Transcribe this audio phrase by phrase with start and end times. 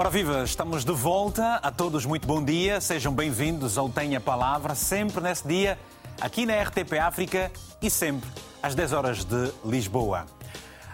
[0.00, 1.56] Ora viva, estamos de volta.
[1.56, 2.80] A todos muito bom dia.
[2.80, 5.78] Sejam bem-vindos ao Tenha Palavra, sempre nesse dia,
[6.18, 7.52] aqui na RTP África
[7.82, 8.26] e sempre
[8.62, 10.24] às 10 horas de Lisboa.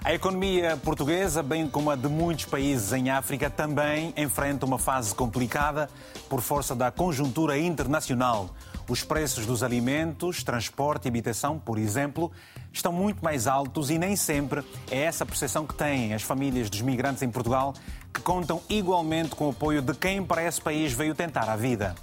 [0.03, 5.15] A economia portuguesa, bem como a de muitos países em África, também enfrenta uma fase
[5.15, 5.89] complicada
[6.29, 8.51] por força da conjuntura internacional.
[8.89, 12.31] Os preços dos alimentos, transporte e habitação, por exemplo,
[12.73, 16.83] estão muito mais altos e nem sempre é essa percepção que têm as famílias dos
[16.83, 17.75] migrantes em Portugal
[18.21, 21.95] contam igualmente com o apoio de quem para esse país veio tentar a vida.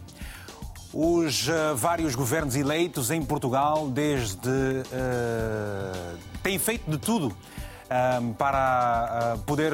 [0.93, 4.47] Os uh, vários governos eleitos em Portugal, desde.
[4.47, 9.73] Uh, têm feito de tudo uh, para poder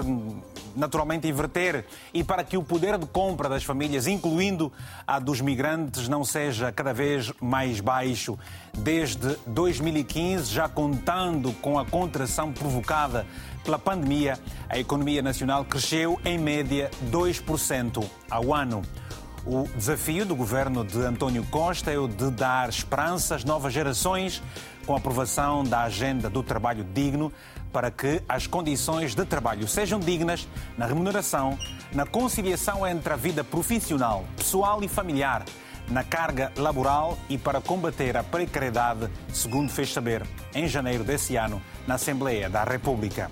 [0.75, 4.71] naturalmente inverter e para que o poder de compra das famílias, incluindo
[5.05, 8.37] a dos migrantes, não seja cada vez mais baixo.
[8.77, 13.25] Desde 2015, já contando com a contração provocada
[13.63, 18.81] pela pandemia, a economia nacional cresceu em média 2% ao ano.
[19.45, 24.41] O desafio do governo de António Costa é o de dar esperança às novas gerações
[24.85, 27.31] com a aprovação da agenda do trabalho digno
[27.71, 31.57] para que as condições de trabalho sejam dignas na remuneração,
[31.93, 35.45] na conciliação entre a vida profissional, pessoal e familiar,
[35.89, 41.61] na carga laboral e para combater a precariedade, segundo fez saber em janeiro desse ano
[41.87, 43.31] na Assembleia da República.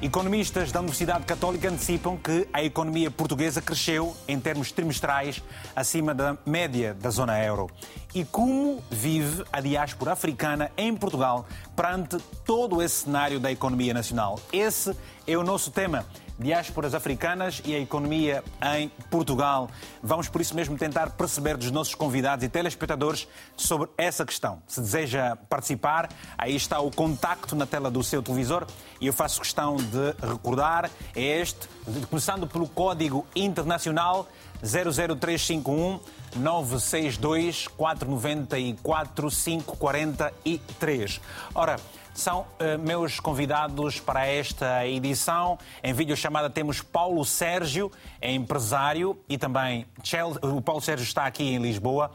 [0.00, 5.42] Economistas da Universidade Católica antecipam que a economia portuguesa cresceu em termos trimestrais
[5.74, 7.68] acima da média da zona euro.
[8.14, 14.38] E como vive a diáspora africana em Portugal perante todo esse cenário da economia nacional?
[14.52, 14.96] Esse
[15.26, 16.06] é o nosso tema
[16.38, 18.44] diásporas africanas e a economia
[18.76, 19.70] em Portugal.
[20.02, 24.62] Vamos por isso mesmo tentar perceber dos nossos convidados e telespectadores sobre essa questão.
[24.66, 28.66] Se deseja participar, aí está o contacto na tela do seu televisor
[29.00, 31.68] e eu faço questão de recordar, é este,
[32.08, 34.28] começando pelo código internacional
[34.62, 36.00] 00351
[36.36, 41.20] 962 494 543.
[41.54, 41.76] Ora,
[42.18, 45.56] são uh, meus convidados para esta edição.
[45.84, 51.44] Em videochamada temos Paulo Sérgio, é empresário, e também Chelsea, o Paulo Sérgio está aqui
[51.44, 52.10] em Lisboa.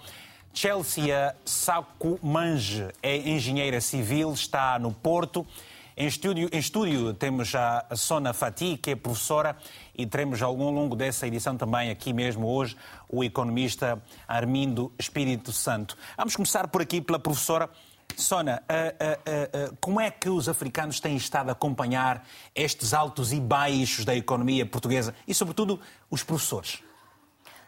[0.54, 5.48] Chelsea Saco Mange é engenheira civil, está no Porto.
[5.96, 9.56] Em estúdio, em estúdio temos a Sona Fati, que é professora,
[9.96, 12.76] e teremos ao longo dessa edição também, aqui mesmo hoje,
[13.08, 15.98] o economista Armindo Espírito Santo.
[16.18, 17.70] Vamos começar por aqui pela professora.
[18.18, 22.26] Sona, uh, uh, uh, como é que os africanos têm estado a acompanhar
[22.56, 25.80] estes altos e baixos da economia portuguesa e, sobretudo,
[26.10, 26.84] os professores?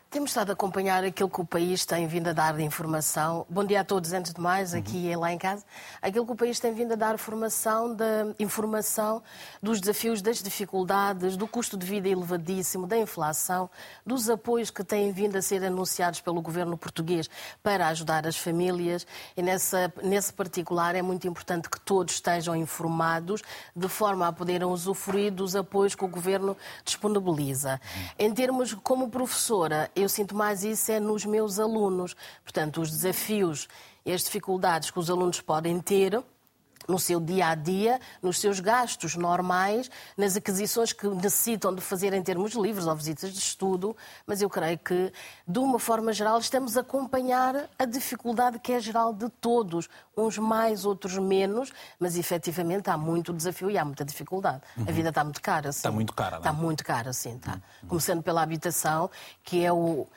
[0.09, 3.45] Temos estado a acompanhar aquilo que o país tem vindo a dar de informação.
[3.49, 5.19] Bom dia a todos, antes de mais, aqui uhum.
[5.19, 5.65] lá em casa.
[6.01, 9.21] Aquilo que o país tem vindo a dar formação, de informação
[9.61, 13.69] dos desafios, das dificuldades, do custo de vida elevadíssimo, da inflação,
[14.05, 17.29] dos apoios que têm vindo a ser anunciados pelo governo português
[17.61, 19.05] para ajudar as famílias.
[19.35, 23.41] E nessa, nesse particular é muito importante que todos estejam informados
[23.75, 26.55] de forma a poderem usufruir dos apoios que o governo
[26.85, 27.81] disponibiliza.
[27.83, 28.09] Uhum.
[28.17, 32.15] Em termos como professora, eu sinto mais isso é nos meus alunos.
[32.43, 33.67] Portanto, os desafios
[34.05, 36.21] e as dificuldades que os alunos podem ter
[36.87, 42.13] no seu dia a dia, nos seus gastos normais, nas aquisições que necessitam de fazer
[42.13, 45.11] em termos de livros ou visitas de estudo, mas eu creio que,
[45.47, 50.37] de uma forma geral, estamos a acompanhar a dificuldade que é geral de todos, uns
[50.37, 54.61] mais, outros menos, mas efetivamente há muito desafio e há muita dificuldade.
[54.77, 54.85] Uhum.
[54.87, 55.77] A vida está muito cara, sim.
[55.79, 56.39] Está muito cara, não é?
[56.39, 57.35] Está muito cara, sim.
[57.35, 57.53] Está.
[57.53, 57.89] Uhum.
[57.89, 59.09] Começando pela habitação,
[59.43, 60.07] que é o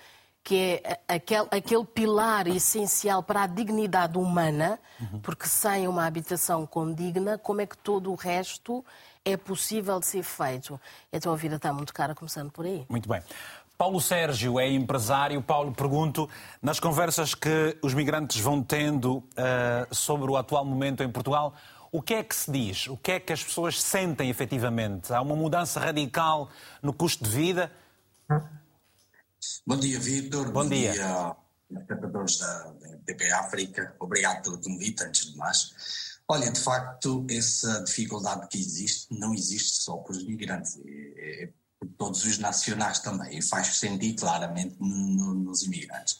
[0.49, 5.21] que é aquele, aquele pilar essencial para a dignidade humana, uhum.
[5.21, 8.83] porque sem uma habitação condigna, como é que todo o resto
[9.27, 10.81] é possível de ser feito?
[11.13, 12.87] Então a vida está muito cara, começando por aí.
[12.89, 13.23] Muito bem.
[13.77, 15.43] Paulo Sérgio é empresário.
[15.43, 16.27] Paulo, pergunto,
[16.63, 21.53] nas conversas que os migrantes vão tendo uh, sobre o atual momento em Portugal,
[21.93, 22.87] o que é que se diz?
[22.87, 25.12] O que é que as pessoas sentem efetivamente?
[25.12, 26.49] Há uma mudança radical
[26.83, 27.71] no custo de vida?
[29.69, 30.47] Bom dia, Vitor.
[30.47, 30.93] Bom, Bom dia.
[30.93, 31.37] dia
[31.70, 32.73] espectadores da
[33.05, 33.94] PP África.
[34.00, 35.75] Obrigado pelo convite, antes de mais.
[36.26, 41.53] Olha, de facto, essa dificuldade que existe não existe só para os migrantes, é, é
[41.79, 46.19] por todos os nacionais também, e faz sentido claramente no, nos imigrantes.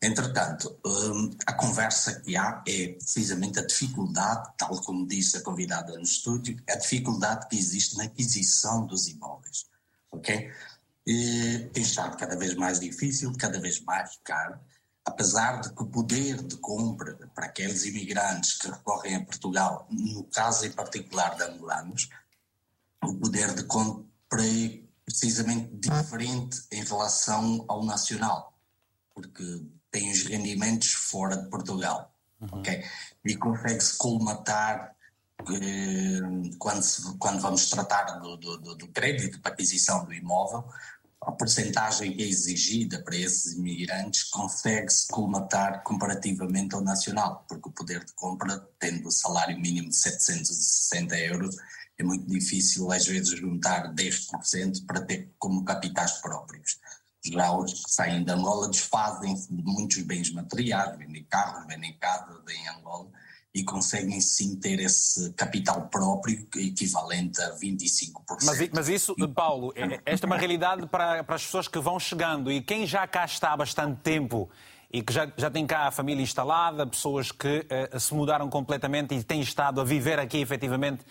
[0.00, 5.94] Entretanto, hum, a conversa que há é precisamente a dificuldade, tal como disse a convidada
[5.94, 9.66] no estúdio, a dificuldade que existe na aquisição dos imóveis.
[10.12, 10.52] Ok?
[11.04, 14.58] Tem estado cada vez mais difícil, cada vez mais caro,
[15.04, 20.24] apesar de que o poder de compra para aqueles imigrantes que recorrem a Portugal, no
[20.24, 22.08] caso em particular de angolanos,
[23.02, 24.04] o poder de compra
[25.04, 28.56] precisamente diferente em relação ao nacional,
[29.14, 32.58] porque tem os rendimentos fora de Portugal, uhum.
[32.58, 32.82] ok?
[33.24, 34.94] E consegue-se colmatar
[35.40, 36.20] eh,
[36.58, 40.64] quando, se, quando vamos tratar do, do, do crédito para aquisição do imóvel,
[41.26, 47.72] a porcentagem que é exigida para esses imigrantes consegue-se colmatar comparativamente ao nacional, porque o
[47.72, 51.56] poder de compra, tendo o salário mínimo de 760 euros,
[51.98, 56.78] é muito difícil às vezes juntar 10% para ter como capitais próprios.
[57.24, 62.42] Já os que saem de Angola desfazem-se de muitos bens materiais, vendem carros, vendem casas
[62.48, 63.10] em Angola,
[63.54, 68.12] e conseguem sim ter esse capital próprio equivalente a 25%.
[68.42, 72.00] Mas, mas isso, Paulo, é, esta é uma realidade para, para as pessoas que vão
[72.00, 74.50] chegando e quem já cá está há bastante tempo
[74.92, 77.64] e que já, já tem cá a família instalada, pessoas que
[77.94, 81.04] uh, se mudaram completamente e têm estado a viver aqui efetivamente.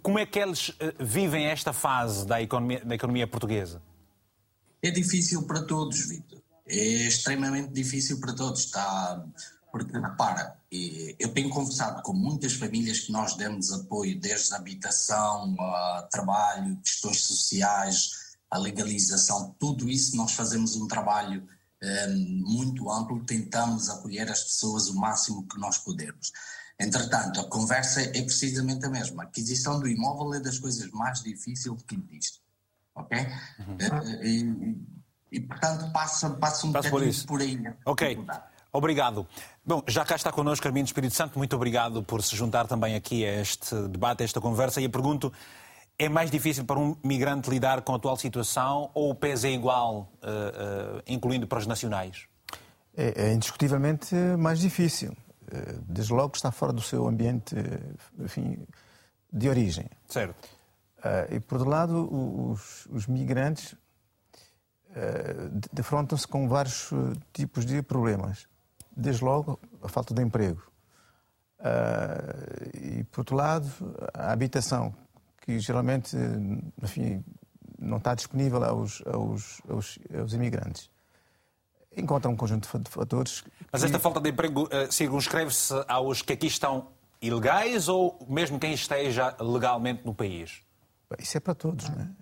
[0.00, 3.82] Como é que eles uh, vivem esta fase da economia, da economia portuguesa?
[4.80, 6.40] É difícil para todos, Vitor.
[6.68, 8.60] É extremamente difícil para todos.
[8.60, 9.24] Está
[9.74, 10.56] porque, repara,
[11.18, 16.76] eu tenho conversado com muitas famílias que nós demos apoio, desde a habitação, a trabalho,
[16.76, 21.44] questões sociais, a legalização, tudo isso nós fazemos um trabalho
[21.82, 26.30] um, muito amplo, tentamos acolher as pessoas o máximo que nós podemos.
[26.78, 29.24] Entretanto, a conversa é precisamente a mesma.
[29.24, 32.40] A aquisição do imóvel é das coisas mais difíceis que existe.
[32.94, 33.18] Ok?
[33.58, 33.76] Uhum.
[34.22, 34.76] E, e,
[35.32, 37.60] e, portanto, passa, passa um Passo bocadinho por, por aí.
[37.84, 38.24] Ok.
[38.74, 39.24] Obrigado.
[39.64, 41.38] Bom, já cá está connosco Armindo Espírito Santo.
[41.38, 44.80] Muito obrigado por se juntar também aqui a este debate, a esta conversa.
[44.80, 45.32] E eu pergunto,
[45.96, 49.52] é mais difícil para um migrante lidar com a atual situação ou o peso é
[49.52, 52.26] igual, uh, uh, incluindo para os nacionais?
[52.96, 55.16] É, é, indiscutivelmente mais difícil.
[55.52, 57.54] Eh, desde logo que está fora do seu ambiente
[58.18, 58.58] enfim,
[59.32, 59.88] de origem.
[60.08, 60.34] Certo.
[60.98, 63.76] Uh, e, por outro lado, os, os migrantes
[65.72, 66.90] defrontam-se com vários
[67.32, 68.46] tipos de problemas
[68.96, 70.62] desde logo, a falta de emprego.
[71.58, 73.68] Uh, e, por outro lado,
[74.12, 74.94] a habitação,
[75.40, 76.16] que geralmente
[76.82, 77.24] enfim,
[77.78, 80.90] não está disponível aos, aos, aos, aos imigrantes.
[81.96, 83.44] Encontra um conjunto de fatores.
[83.72, 86.88] Mas esta falta de emprego uh, circunscreve-se aos que aqui estão
[87.22, 90.62] ilegais ou mesmo quem esteja legalmente no país?
[91.18, 92.14] Isso é para todos, não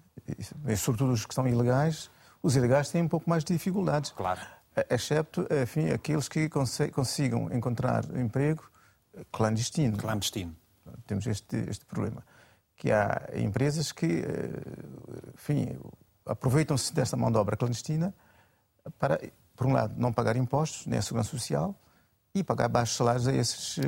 [0.69, 0.77] é?
[0.77, 2.11] Sobretudo os que são ilegais.
[2.43, 4.11] Os ilegais têm um pouco mais de dificuldades.
[4.13, 4.41] Claro
[4.89, 8.63] excepto enfim, aqueles que consigam encontrar emprego
[9.31, 9.97] clandestino.
[9.97, 10.55] Clandestino.
[11.07, 12.25] Temos este, este problema.
[12.77, 14.63] Que há empresas que, eh,
[15.35, 15.79] enfim,
[16.27, 18.15] aproveitam-se desta mão de obra clandestina
[18.99, 19.21] para,
[19.55, 21.75] por um lado, não pagar impostos, nem a segurança social,
[22.35, 23.83] e pagar baixos salários a esses uh,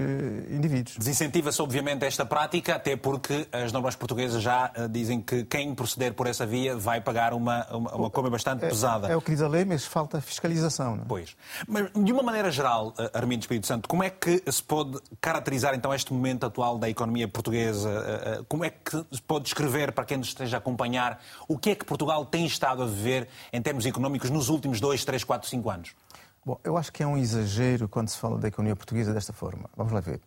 [0.50, 0.98] indivíduos.
[0.98, 6.12] Desincentiva-se, obviamente, esta prática, até porque as normas portuguesas já uh, dizem que quem proceder
[6.12, 9.08] por essa via vai pagar uma, uma, uma coma bastante é, pesada.
[9.08, 10.96] É o que diz a lei, mas falta fiscalização.
[10.96, 11.04] Não?
[11.04, 11.06] É?
[11.08, 11.34] Pois.
[11.66, 15.74] Mas, de uma maneira geral, uh, Armindo Espírito Santo, como é que se pode caracterizar,
[15.74, 18.44] então, este momento atual da economia portuguesa?
[18.46, 21.18] Como é que se pode descrever, para quem nos esteja a acompanhar,
[21.48, 25.02] o que é que Portugal tem estado a viver em termos económicos nos últimos dois,
[25.02, 25.94] três, quatro, cinco anos?
[26.44, 29.68] Bom, eu acho que é um exagero quando se fala da economia portuguesa desta forma.
[29.76, 30.20] Vamos lá ver.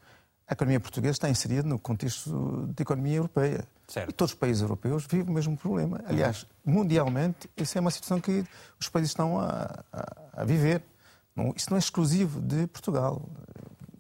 [0.47, 3.67] A economia portuguesa está inserida no contexto da economia europeia.
[3.87, 4.09] Certo.
[4.09, 6.01] E todos os países europeus vivem o mesmo problema.
[6.07, 8.45] Aliás, mundialmente, isso é uma situação que
[8.79, 10.81] os países estão a, a, a viver.
[11.35, 13.21] Não, isso não é exclusivo de Portugal.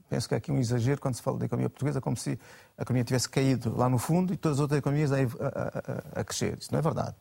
[0.09, 2.39] Penso que é aqui um exagero quando se fala da economia portuguesa, como se
[2.77, 6.23] a economia tivesse caído lá no fundo e todas as outras economias a, a, a
[6.23, 6.57] crescer.
[6.59, 7.15] Isso não é verdade.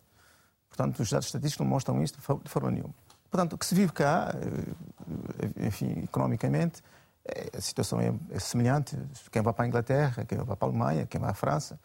[0.69, 2.95] Portanto, os dados estatísticos não mostram isto de forma nenhuma.
[3.37, 6.83] Portanto, o que se vive cá, eh, enfim, economicamente,
[7.23, 8.97] eh, a situação é, é semelhante.
[9.31, 11.79] Quem vai para a Inglaterra, quem vai para a Alemanha, quem vai à França,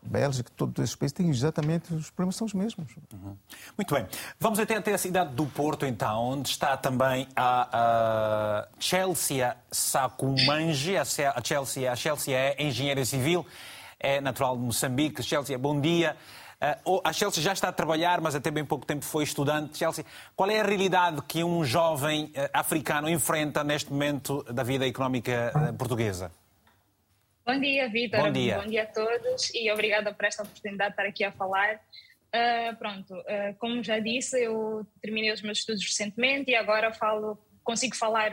[0.00, 2.94] Bélgica, todos esses países têm exatamente os problemas são os mesmos.
[3.12, 3.36] Uhum.
[3.76, 4.06] Muito bem.
[4.38, 10.96] Vamos até até a cidade do Porto, então, onde está também a, a Chelsea Sacumange.
[10.96, 11.04] A
[11.42, 13.44] Chelsea, a Chelsea é engenheira civil,
[13.98, 15.24] é natural de Moçambique.
[15.24, 16.14] Chelsea, bom dia.
[16.14, 16.43] Uh,
[17.04, 19.76] a Chelsea já está a trabalhar, mas até bem pouco tempo foi estudante.
[19.76, 20.04] Chelsea,
[20.34, 25.52] qual é a realidade que um jovem uh, africano enfrenta neste momento da vida económica
[25.54, 26.32] uh, portuguesa?
[27.46, 28.20] Bom dia, Vitor.
[28.20, 28.58] Bom dia.
[28.58, 31.74] Bom dia a todos e obrigada por esta oportunidade de estar aqui a falar.
[31.74, 37.38] Uh, pronto, uh, como já disse, eu terminei os meus estudos recentemente e agora falo,
[37.62, 38.32] consigo falar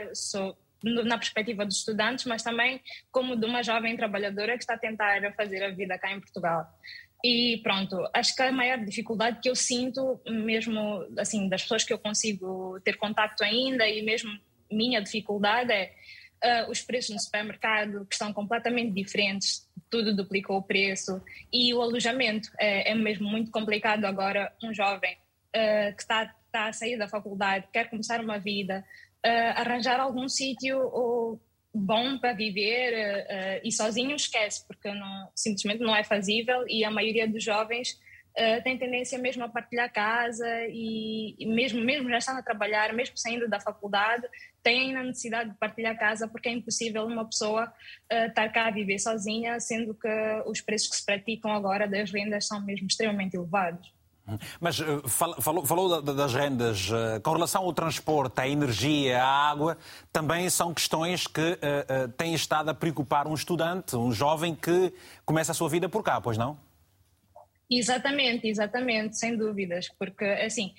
[0.82, 5.20] na perspectiva dos estudantes, mas também como de uma jovem trabalhadora que está a tentar
[5.34, 6.66] fazer a vida cá em Portugal.
[7.24, 11.92] E pronto, acho que a maior dificuldade que eu sinto, mesmo assim, das pessoas que
[11.92, 14.30] eu consigo ter contacto ainda, e mesmo
[14.70, 15.92] minha dificuldade é
[16.44, 21.82] uh, os preços no supermercado, que estão completamente diferentes tudo duplicou o preço e o
[21.82, 26.96] alojamento é, é mesmo muito complicado agora um jovem uh, que está tá a sair
[26.96, 28.82] da faculdade, quer começar uma vida,
[29.24, 30.78] uh, arranjar algum sítio
[31.74, 36.90] bom para viver uh, e sozinho esquece, porque não, simplesmente não é fazível e a
[36.90, 37.92] maioria dos jovens
[38.36, 42.92] uh, tem tendência mesmo a partilhar casa e, e, mesmo, mesmo já estando a trabalhar,
[42.92, 44.26] mesmo saindo da faculdade,
[44.62, 47.64] têm a necessidade de partilhar casa porque é impossível uma pessoa
[48.12, 52.10] uh, estar cá a viver sozinha, sendo que os preços que se praticam agora das
[52.10, 53.92] rendas são mesmo extremamente elevados.
[54.60, 54.78] Mas
[55.40, 56.88] falou, falou, das rendas.
[57.22, 59.76] Com relação ao transporte, à energia, à água,
[60.12, 64.92] também são questões que uh, têm estado a preocupar um estudante, um jovem que
[65.24, 66.56] começa a sua vida por cá, pois não?
[67.70, 70.74] Exatamente, exatamente, sem dúvidas, porque assim,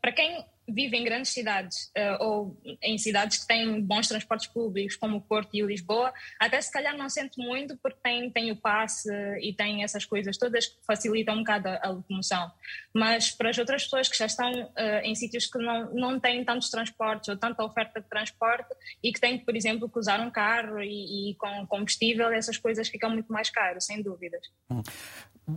[0.00, 4.96] para quem vive em grandes cidades uh, ou em cidades que têm bons transportes públicos,
[4.96, 8.56] como o Porto e Lisboa, até se calhar não sente muito porque tem, tem o
[8.56, 12.50] passe e tem essas coisas todas que facilitam um bocado a, a locomoção.
[12.92, 16.44] Mas para as outras pessoas que já estão uh, em sítios que não, não têm
[16.44, 20.30] tantos transportes ou tanta oferta de transporte e que têm, por exemplo, que usar um
[20.30, 24.40] carro e, e com combustível, essas coisas ficam muito mais caras, sem dúvidas.
[24.70, 24.82] Hum.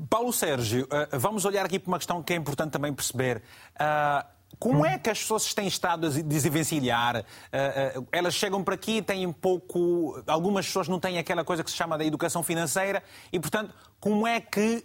[0.10, 3.42] Paulo Sérgio, vamos olhar aqui para uma questão que é importante também perceber.
[3.80, 7.18] Uh, como é que as pessoas têm estado a desenvencilhar?
[7.18, 10.24] Uh, elas chegam para aqui, têm pouco.
[10.26, 14.26] Algumas pessoas não têm aquela coisa que se chama da educação financeira e, portanto, como
[14.26, 14.84] é que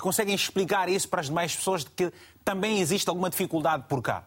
[0.00, 2.12] conseguem explicar isso para as demais pessoas de que
[2.44, 4.26] também existe alguma dificuldade por cá?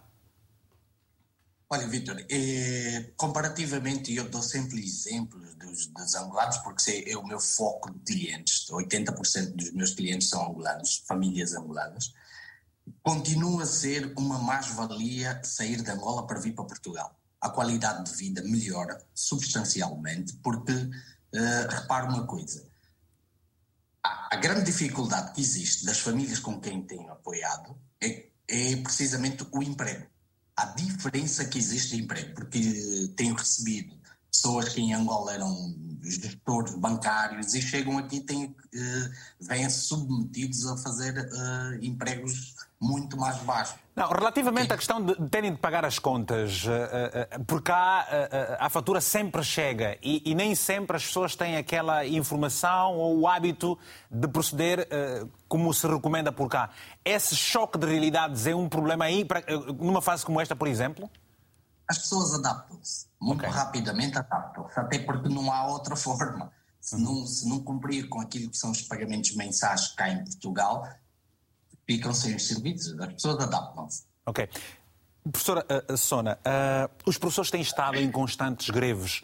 [1.74, 7.39] Olha, Vitor, eh, comparativamente, eu dou sempre exemplos dos, dos angolanos, porque é o meu
[7.39, 8.68] foco de clientes.
[8.70, 12.13] 80% dos meus clientes são angolanos, famílias angolanas.
[13.02, 17.20] Continua a ser uma mais-valia sair de Angola para vir para Portugal.
[17.40, 22.66] A qualidade de vida melhora substancialmente, porque, uh, repara uma coisa,
[24.04, 29.46] a, a, grande dificuldade que existe das famílias com quem tenho apoiado é, é precisamente
[29.52, 30.08] o emprego
[30.56, 33.96] a diferença que existe de emprego, porque tenho recebido
[34.32, 40.78] pessoas que em Angola eram gestores bancários e chegam aqui e uh, vêm submetidos a
[40.78, 43.75] fazer uh, empregos muito mais baixos.
[43.96, 48.58] Não, relativamente à questão de terem de pagar as contas, eh, eh, por cá eh,
[48.60, 53.28] a fatura sempre chega e, e, nem sempre as pessoas têm aquela informação ou o
[53.28, 53.78] hábito
[54.10, 54.88] de proceder
[55.48, 56.72] como se recomenda por cá.
[57.06, 59.25] Esse choque de realidades é um problema aí,
[59.80, 61.10] numa fase como esta, por exemplo?
[61.88, 63.50] As pessoas adaptam-se, muito okay.
[63.50, 66.52] rapidamente adaptam-se, até porque não há outra forma.
[66.82, 67.02] Se, uhum.
[67.02, 70.86] não, se não cumprir com aquilo que são os pagamentos mensais cá em Portugal,
[71.88, 74.04] ficam sem os serviços, as pessoas adaptam-se.
[74.25, 74.50] Ok.
[75.32, 79.22] Professora uh, Sona, uh, os professores têm estado em constantes greves.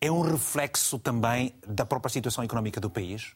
[0.00, 3.34] É um reflexo também da própria situação económica do país?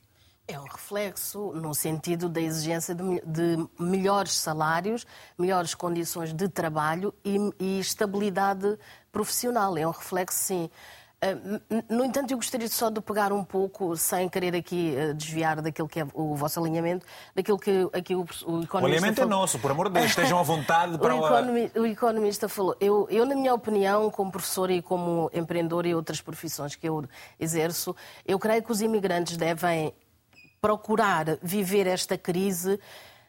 [0.49, 5.05] É um reflexo no sentido da exigência de, de melhores salários,
[5.37, 8.79] melhores condições de trabalho e, e estabilidade
[9.11, 9.77] profissional.
[9.77, 10.71] É um reflexo, sim.
[11.27, 15.61] Ah, no entanto, eu gostaria só de pegar um pouco, sem querer aqui ah, desviar
[15.61, 18.75] daquilo que é o vosso alinhamento, daquilo que aqui o, o economista.
[18.75, 19.33] O alinhamento é falou.
[19.33, 21.27] é nosso, por amor de Deus, estejam à vontade para o.
[21.27, 22.77] Economista, o economista falou.
[22.81, 27.05] Eu, eu, na minha opinião, como professor e como empreendedor e outras profissões que eu
[27.39, 29.93] exerço, eu creio que os imigrantes devem
[30.61, 32.81] procurar viver esta crise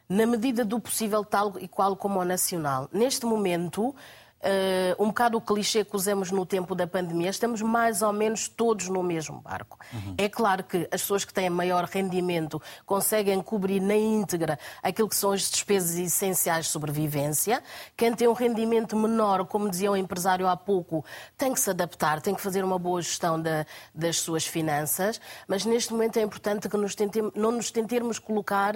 [0.08, 2.88] na medida do possível, tal e qual como a nacional.
[2.92, 3.94] Neste momento
[4.38, 8.46] Uh, um bocado o clichê que usamos no tempo da pandemia, estamos mais ou menos
[8.48, 9.76] todos no mesmo barco.
[9.92, 10.14] Uhum.
[10.16, 15.16] É claro que as pessoas que têm maior rendimento conseguem cobrir na íntegra aquilo que
[15.16, 17.60] são as despesas essenciais de sobrevivência.
[17.96, 21.04] Quem tem um rendimento menor, como dizia o empresário há pouco,
[21.36, 25.64] tem que se adaptar, tem que fazer uma boa gestão da, das suas finanças, mas
[25.64, 26.94] neste momento é importante que nos
[27.34, 28.74] não nos tentemos colocar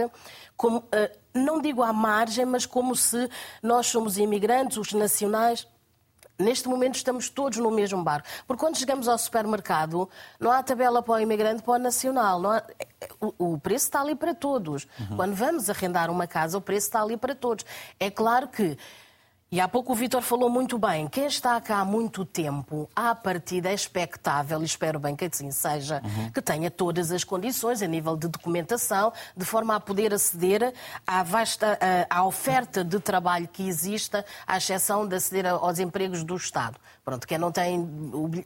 [0.57, 0.79] como.
[0.79, 3.29] Uh, não digo à margem, mas como se
[3.63, 5.67] nós somos imigrantes, os nacionais.
[6.39, 8.27] Neste momento estamos todos no mesmo barco.
[8.47, 10.09] Porque quando chegamos ao supermercado,
[10.41, 12.45] não há tabela para o imigrante, para o nacional.
[12.51, 12.65] Há...
[13.39, 14.87] O, preço está ali para todos.
[14.99, 15.17] Uhum.
[15.17, 17.65] Quando vamos arrendar uma casa, o preço está ali para todos.
[18.01, 18.77] É claro que
[19.53, 21.07] e há pouco o Vítor falou muito bem.
[21.07, 25.51] Quem está cá há muito tempo, à partida é expectável, e espero bem que assim
[25.51, 26.31] seja, uhum.
[26.31, 30.73] que tenha todas as condições a nível de documentação, de forma a poder aceder
[31.07, 31.79] à vasta
[32.09, 36.79] à oferta de trabalho que exista, à exceção de aceder aos empregos do Estado.
[37.05, 37.81] Pronto, quem não tem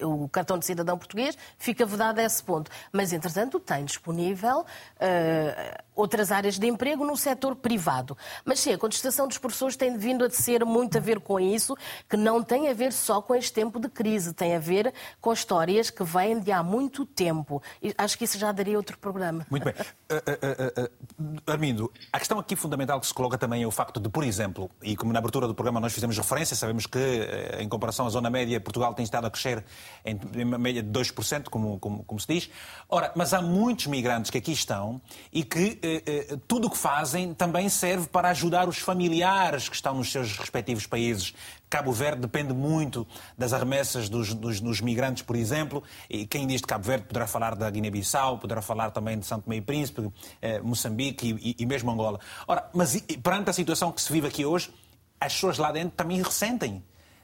[0.02, 2.70] o, cartão de cidadão português fica vedado a esse ponto.
[2.90, 8.16] Mas, entretanto, tem disponível uh, outras áreas de emprego no setor privado.
[8.46, 11.38] Mas sim, a contestação dos professores tem vindo a ser muito muito a ver com
[11.38, 11.76] isso,
[12.08, 15.32] que não tem a ver só com este tempo de crise, tem a ver com
[15.32, 17.62] histórias que vêm de há muito tempo.
[17.82, 19.46] E acho que isso já daria outro programa.
[19.50, 19.74] Muito bem.
[19.74, 20.90] Uh, uh, uh,
[21.46, 24.70] Armindo, a questão aqui fundamental que se coloca também é o facto de, por exemplo,
[24.82, 28.10] e como na abertura do programa nós fizemos referência, sabemos que, eh, em comparação à
[28.10, 29.64] zona média, Portugal tem estado a crescer
[30.04, 32.50] em, em média de 2%, como, como, como, se diz.
[32.88, 35.00] Ora, mas há muitos migrantes que aqui estão
[35.32, 39.74] e que eh, eh, tudo o que fazem também serve para ajudar os familiares que
[39.74, 41.34] estão nos seus respectivos países.
[41.68, 46.60] Cabo Verde depende muito das arremessas dos, dos, dos, migrantes, por exemplo, e quem diz
[46.60, 50.10] de Cabo Verde poderá falar da Guiné-Bissau, poderá falar também de Santo Tomé e Príncipe,
[50.40, 52.20] eh, Moçambique e, e, mesmo Angola.
[52.46, 54.72] Ora, mas perante a situação que se vive aqui hoje,
[55.20, 56.82] as pessoas lá dentro também ressentem.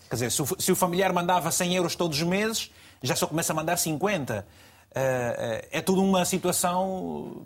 [0.09, 2.71] Quer dizer, se o, se o familiar mandava 100 euros todos os meses,
[3.03, 4.47] já só começa a mandar 50.
[4.95, 7.45] Eh, eh, é tudo uma situação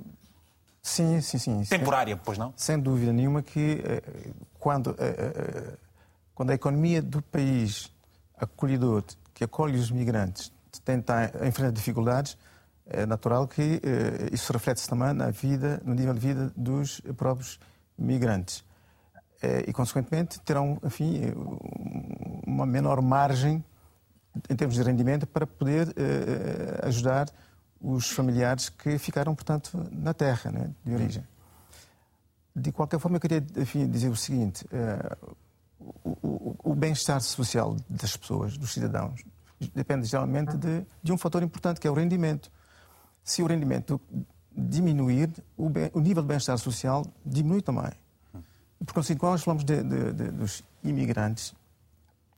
[0.87, 1.65] Sim, sim, sim.
[1.65, 2.55] Temporária, pois não?
[2.57, 4.03] Sem dúvida nenhuma que eh,
[4.57, 4.97] quando,
[6.37, 7.91] quando a economia do país
[8.37, 9.03] acolhedor,
[9.35, 10.53] que acolhe os migrantes,
[10.85, 12.37] tenta enfrentar dificuldades,
[12.87, 13.81] é natural que
[14.31, 17.59] isso reflete-se também na vida, no nível de vida dos próprios
[17.99, 18.63] migrantes.
[19.67, 21.21] E, consequentemente, terão, enfim,
[22.47, 23.65] uma menor margem
[24.51, 27.29] em termos de rendimento para poder uh, ajudar
[27.81, 31.27] os familiares que ficaram, portanto, na terra né, de origem.
[32.55, 35.37] De qualquer forma, eu queria enfim, dizer o seguinte: uh,
[36.05, 39.23] o, o, o bem-estar social das pessoas, dos cidadãos,
[39.75, 42.51] depende geralmente de, de, um fator importante, que é o rendimento.
[43.23, 44.01] Se o rendimento
[44.53, 47.93] diminuir, o, bem, o nível de bem-estar social diminui também.
[48.85, 51.55] Por conseguinte, quando nós falamos de, dos imigrantes,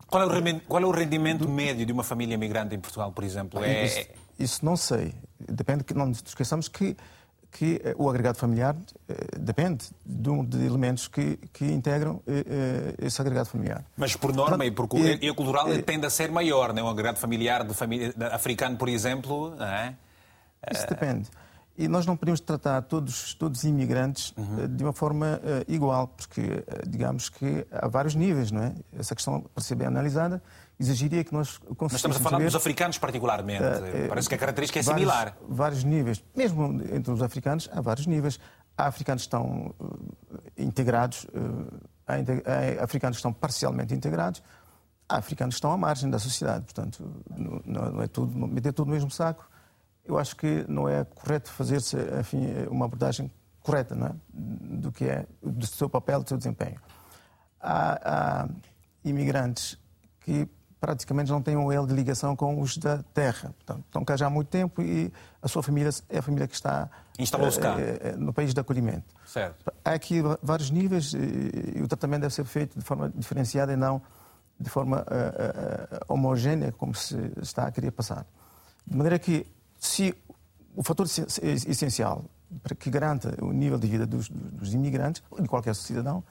[0.09, 1.51] qual é o rendimento, qual é o rendimento do...
[1.51, 3.63] médio de uma família imigrante em Portugal, por exemplo?
[3.63, 3.85] É...
[3.85, 5.15] Isso, isso, não sei.
[5.39, 6.97] Depende, não nos esqueçamos que,
[7.51, 8.77] que eh, o agregado familiar
[9.09, 13.85] eh, depende de, um, de elementos que, que integram eh, esse agregado familiar.
[13.97, 16.85] Mas por norma e, por, e, cultural é, tende a ser maior, não é?
[16.85, 19.95] Um agregado familiar de família, africano, por exemplo, não é?
[20.71, 21.29] Isso depende.
[21.77, 24.67] E nós não podemos tratar todos, todos os imigrantes uhum.
[24.67, 28.75] de uma forma igual, porque, digamos que há vários níveis, não é?
[28.99, 30.43] Essa questão, para ser bem analisada,
[30.79, 31.81] exigiria que nós conseguíssemos...
[31.81, 33.63] Nós estamos a falar dos africanos particularmente.
[33.63, 35.37] Uh, Parece que a característica é vários, similar.
[35.49, 36.25] Vários níveis.
[36.37, 38.39] Mesmo entre os africanos, há vários níveis.
[38.77, 39.75] Há africanos que estão
[40.57, 41.27] integrados,
[42.07, 44.41] há, africanos que estão parcialmente integrados,
[45.09, 46.65] há africanos que estão à margem da sociedade.
[46.65, 47.05] Portanto,
[47.65, 49.49] não, é tudo, meter tudo no mesmo saco
[50.09, 51.97] eu acho que não é correto fazer-se,
[52.71, 54.15] uma abordagem correta não é?
[54.33, 56.81] do que é do seu papel, do seu desempenho.
[57.61, 58.49] Há, há
[59.05, 59.79] imigrantes
[60.21, 60.49] que
[60.81, 63.55] praticamente não têm um elo de ligação com os da terra.
[63.57, 65.13] Portanto, estão cá já há muito tempo e
[65.43, 66.89] a sua família é a família que está
[67.61, 67.81] cá.
[67.81, 69.15] É, no país de acolhimento.
[69.27, 69.73] Certo.
[69.85, 74.01] Há aqui vários níveis e, o tratamento deve ser feito de forma diferenciada e não
[74.61, 78.27] de forma uh, uh, homogénea, como se está a querer passar.
[78.85, 79.47] De maneira que
[79.79, 80.15] se
[80.75, 82.25] o fator essencial
[82.63, 86.25] para que garanta o nível de vida dos, dos imigrantes, de qualquer cidadão,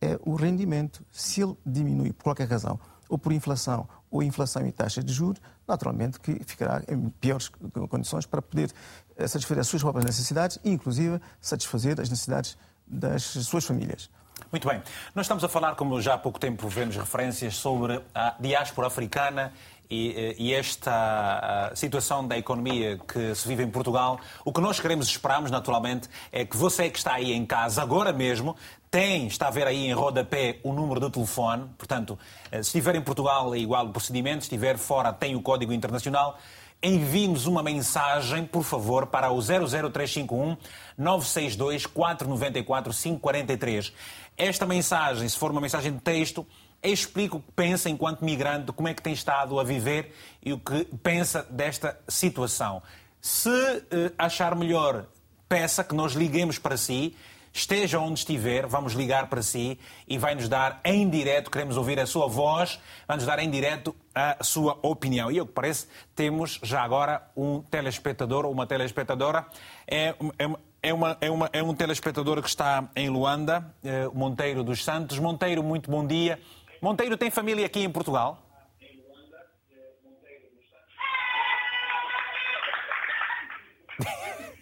[0.00, 1.04] é o rendimento.
[1.10, 2.78] Se ele diminui por qualquer razão,
[3.10, 7.50] ou por inflação, ou inflação e taxa de juros, naturalmente que ficará em piores
[7.88, 8.72] condições para poder
[9.16, 14.08] eh, satisfazer as suas próprias necessidades e, inclusive, satisfazer as necessidades das suas famílias.
[14.50, 14.82] Muito bem.
[15.14, 19.52] Nós estamos a falar, como já há pouco tempo vemos referências, sobre a diáspora africana
[19.90, 24.78] e, eh, e, esta situação da economia que se vive em Portugal, o que nós
[24.78, 28.54] queremos e esperamos, naturalmente, é que você que está aí em casa, agora mesmo,
[28.90, 32.18] tem, está a ver aí em rodapé o número do telefone, portanto,
[32.50, 35.72] eh, se estiver em Portugal é igual o procedimento, se estiver fora tem o código
[35.72, 36.38] internacional,
[36.82, 40.56] envie-nos uma mensagem, por favor, para o 00351
[40.96, 43.92] 962 494 543.
[44.36, 46.46] Esta mensagem, se for uma mensagem de texto,
[46.82, 50.58] explica o que pensa enquanto migrante, como é que tem estado a viver e o
[50.58, 52.82] que pensa desta situação.
[53.20, 55.06] Se eh, achar melhor,
[55.48, 57.14] peça que nós liguemos para si,
[57.52, 61.98] esteja onde estiver, vamos ligar para si e vai nos dar em direto, queremos ouvir
[61.98, 65.30] a sua voz, vai nos dar em direto a sua opinião.
[65.30, 69.46] E ao que parece, temos já agora um telespectador ou uma telespectadora.
[69.86, 70.50] É, é,
[70.82, 75.18] é, uma, é, uma, é um telespectador que está em Luanda, eh, Monteiro dos Santos.
[75.18, 76.40] Monteiro, muito bom dia.
[76.80, 78.38] Monteiro tem família aqui em Portugal?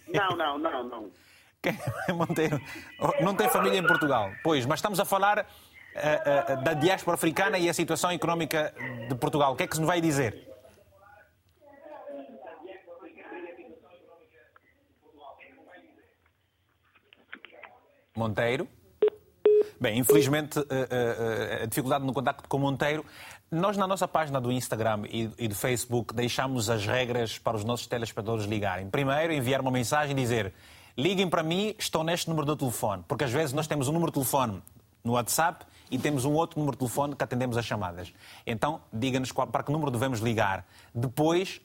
[0.07, 1.11] Não, não, não, não.
[2.15, 2.59] Monteiro
[3.21, 4.31] não tem família em Portugal.
[4.43, 8.73] Pois, mas estamos a falar uh, uh, da diáspora africana e a situação económica
[9.07, 9.53] de Portugal.
[9.53, 10.47] O que é que se nos vai dizer?
[18.15, 18.67] Monteiro?
[19.79, 20.59] Bem, infelizmente,
[21.61, 23.05] a dificuldade no contacto com Monteiro.
[23.49, 27.87] Nós, na nossa página do Instagram e do Facebook, deixamos as regras para os nossos
[27.87, 28.89] telespectadores ligarem.
[28.89, 30.53] Primeiro, enviar uma mensagem e dizer
[30.97, 33.03] liguem para mim, estou neste número de telefone.
[33.07, 34.61] Porque às vezes nós temos um número de telefone
[35.01, 38.13] no WhatsApp e temos um outro número de telefone que atendemos as chamadas.
[38.45, 40.65] Então, diga-nos para que número devemos ligar.
[40.93, 41.61] Depois,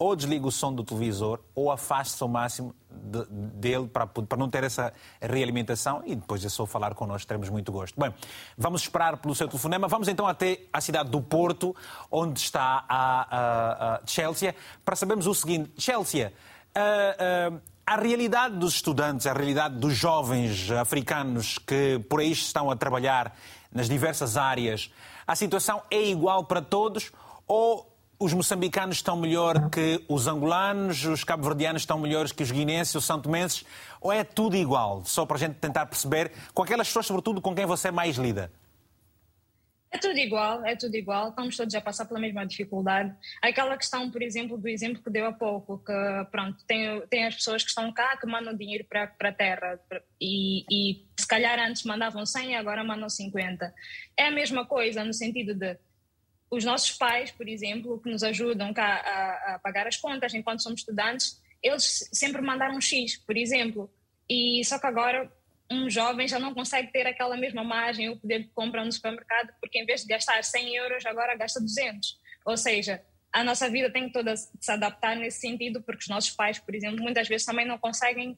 [0.00, 4.48] ou desliga o som do televisor ou afaste-se ao máximo de, dele para, para não
[4.48, 8.00] ter essa realimentação e depois é só falar connosco, teremos muito gosto.
[8.00, 8.14] Bem,
[8.56, 9.86] vamos esperar pelo seu telefonema.
[9.88, 11.76] Vamos então até a cidade do Porto,
[12.10, 15.70] onde está a, a, a Chelsea, para sabermos o seguinte.
[15.76, 16.32] Chelsea,
[16.74, 22.76] a, a realidade dos estudantes, a realidade dos jovens africanos que por aí estão a
[22.76, 23.36] trabalhar
[23.70, 24.90] nas diversas áreas,
[25.26, 27.12] a situação é igual para todos
[27.46, 27.89] ou
[28.20, 33.06] os moçambicanos estão melhor que os angolanos, os cabo-verdianos estão melhores que os guinenses, os
[33.06, 33.64] santomenses,
[33.98, 35.02] ou é tudo igual?
[35.06, 38.52] Só para a gente tentar perceber, com aquelas pessoas, sobretudo, com quem você mais lida.
[39.92, 43.12] É tudo igual, é tudo igual, estamos todos a passar pela mesma dificuldade.
[43.42, 45.92] Aquela questão, por exemplo, do exemplo que deu há pouco, que
[46.30, 49.80] pronto, tem, tem as pessoas que estão cá que mandam dinheiro para, para a terra
[50.20, 53.74] e, e se calhar antes mandavam 100 e agora mandam 50.
[54.16, 55.76] É a mesma coisa no sentido de
[56.50, 60.62] os nossos pais, por exemplo, que nos ajudam cá a, a, pagar as contas enquanto
[60.62, 63.88] somos estudantes, eles sempre mandaram X, por exemplo.
[64.28, 65.30] E só que agora
[65.70, 69.54] um jovem já não consegue ter aquela mesma margem, o poder de compra no supermercado,
[69.60, 72.18] porque em vez de gastar 100 euros, agora gasta 200.
[72.44, 73.00] Ou seja,
[73.32, 76.74] a nossa vida tem que toda se adaptar nesse sentido, porque os nossos pais, por
[76.74, 78.36] exemplo, muitas vezes também não conseguem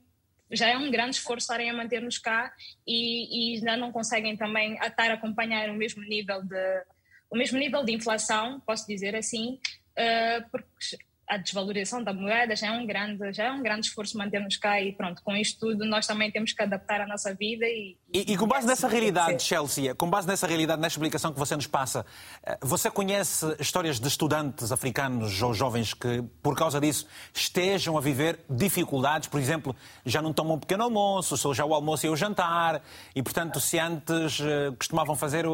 [0.55, 2.53] já é um grande esforço estarem a manter-nos cá
[2.87, 6.85] e, e já não conseguem também estar a acompanhar o mesmo nível de,
[7.33, 9.59] o mesmo nível de inflação, posso dizer assim,
[9.99, 14.19] uh, porque a desvalorização da moeda já é um grande, já é um grande esforço
[14.19, 17.65] manter-nos cá e pronto, com isto tudo nós também temos que adaptar a nossa vida
[17.67, 17.97] e...
[18.15, 21.57] E, e com base nessa realidade, Chelsea, com base nessa realidade, nessa explicação que você
[21.57, 22.05] nos passa,
[22.43, 28.03] eh, você conhece histórias de estudantes africanos ou jovens que, por causa disso, estejam a
[28.03, 32.11] viver dificuldades, por exemplo, já não tomam um pequeno almoço, só já o almoço e
[32.11, 32.83] o jantar,
[33.15, 35.47] e portanto, se antes eh, costumavam fazer,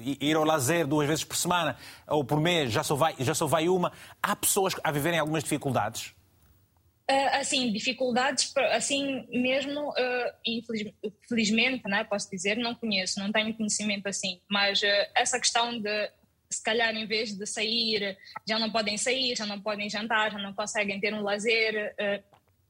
[0.00, 1.76] ir ao lazer duas vezes por semana
[2.08, 5.44] ou por mês, já só vai, já só vai uma, há pessoas a viverem algumas
[5.44, 6.12] dificuldades?
[7.10, 14.06] Uh, assim, dificuldades, assim mesmo, uh, infelizmente, né, posso dizer, não conheço, não tenho conhecimento
[14.06, 16.10] assim, mas uh, essa questão de,
[16.48, 18.16] se calhar, em vez de sair,
[18.48, 21.92] já não podem sair, já não podem jantar, já não conseguem ter um lazer,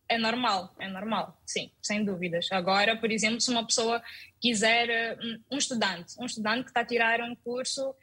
[0.08, 2.50] é normal, é normal, sim, sem dúvidas.
[2.52, 4.02] Agora, por exemplo, se uma pessoa
[4.40, 5.18] quiser,
[5.50, 7.94] um estudante, um estudante que está a tirar um curso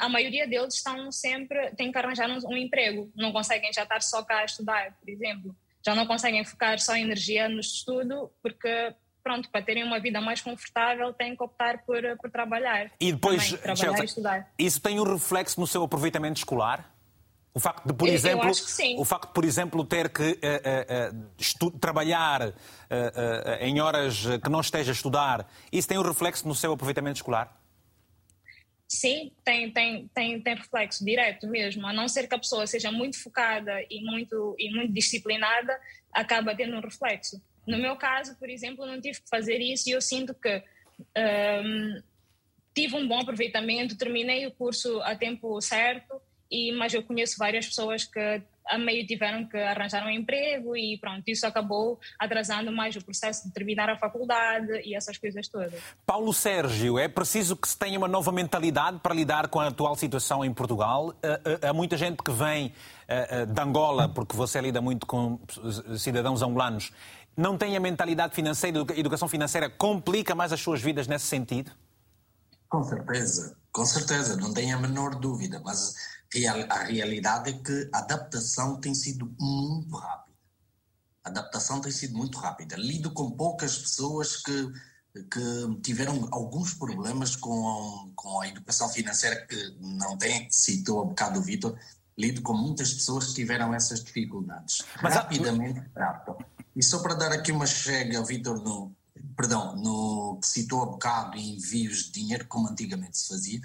[0.00, 4.00] a maioria deles estão sempre, têm que arranjar um, um, emprego, não conseguem já estar
[4.00, 5.56] só cá a estudar, por exemplo.
[5.84, 10.40] Já não conseguem focar só energia no estudo, porque, pronto, para terem uma vida mais
[10.40, 12.90] confortável, têm que optar por, por trabalhar.
[13.00, 14.52] E depois, Também, trabalhar Chelsea, e estudar.
[14.58, 16.92] Isso tem um reflexo no seu aproveitamento escolar?
[17.54, 21.62] O facto de, por eu, exemplo, eu o facto de, por exemplo, ter que uh,
[21.62, 22.54] uh, uh, trabalhar
[23.60, 27.61] em horas que não esteja a estudar, isso tem um reflexo no seu aproveitamento escolar?
[28.92, 31.86] Sim, tem, tem, tem, tem reflexo direto mesmo.
[31.86, 35.80] A não ser que a pessoa seja muito focada e muito, e muito disciplinada,
[36.12, 37.42] acaba tendo um reflexo.
[37.66, 40.62] No meu caso, por exemplo, não tive que fazer isso e eu sinto que
[41.16, 42.02] um,
[42.74, 47.66] tive um bom aproveitamento, terminei o curso a tempo certo, e, mas eu conheço várias
[47.66, 52.96] pessoas que a meio tiveram que arranjar um emprego e pronto, isso acabou atrasando mais
[52.96, 55.80] o processo de terminar a faculdade e essas coisas todas.
[56.06, 59.96] Paulo Sérgio, é preciso que se tenha uma nova mentalidade para lidar com a atual
[59.96, 61.14] situação em Portugal.
[61.22, 62.72] Eh, eh, há muita gente que vem
[63.08, 65.38] eh, de Angola, porque você lida muito com
[65.96, 66.92] cidadãos angolanos,
[67.36, 71.70] não tem a mentalidade financeira, a educação financeira complica mais as suas vidas nesse sentido?
[72.68, 75.94] Com certeza, com certeza, não tenho a menor dúvida, mas
[76.68, 80.36] a realidade é que a adaptação tem sido muito rápida.
[81.24, 82.76] A adaptação tem sido muito rápida.
[82.76, 84.72] Lido com poucas pessoas que,
[85.30, 91.38] que tiveram alguns problemas com, com a educação financeira que não tem, citou há bocado
[91.38, 91.78] o Vitor,
[92.16, 94.82] lido com muitas pessoas que tiveram essas dificuldades.
[95.02, 96.36] Mas Rapidamente tratam.
[96.74, 98.94] E só para dar aqui uma chega ao Vitor no,
[99.36, 103.60] perdão, no que citou há bocado envios de dinheiro, como antigamente se fazia,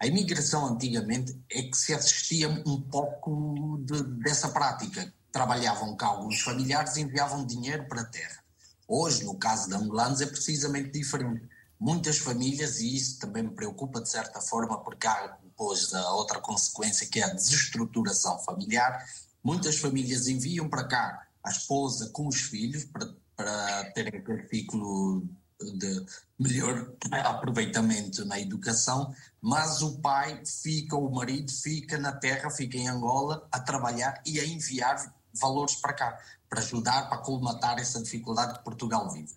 [0.00, 5.12] a imigração antigamente é que se assistia um pouco de, dessa prática.
[5.30, 8.42] Trabalhavam cá alguns familiares e enviavam dinheiro para a terra.
[8.88, 11.46] Hoje, no caso de angolanos, é precisamente diferente.
[11.78, 16.40] Muitas famílias, e isso também me preocupa de certa forma, porque há depois a outra
[16.40, 19.04] consequência que é a desestruturação familiar,
[19.44, 25.28] muitas famílias enviam para cá a esposa com os filhos para, para terem aquele ciclo
[25.60, 26.06] de
[26.38, 26.92] melhor
[27.24, 33.46] aproveitamento na educação, mas o pai fica, o marido fica na terra, fica em Angola
[33.52, 36.18] a trabalhar e a enviar valores para cá,
[36.48, 39.32] para ajudar, para colmatar essa dificuldade que Portugal vive.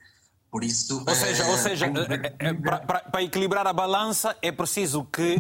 [0.50, 5.04] Por isso, ou seja, é, ou seja é, é, para, equilibrar a balança é preciso
[5.04, 5.38] que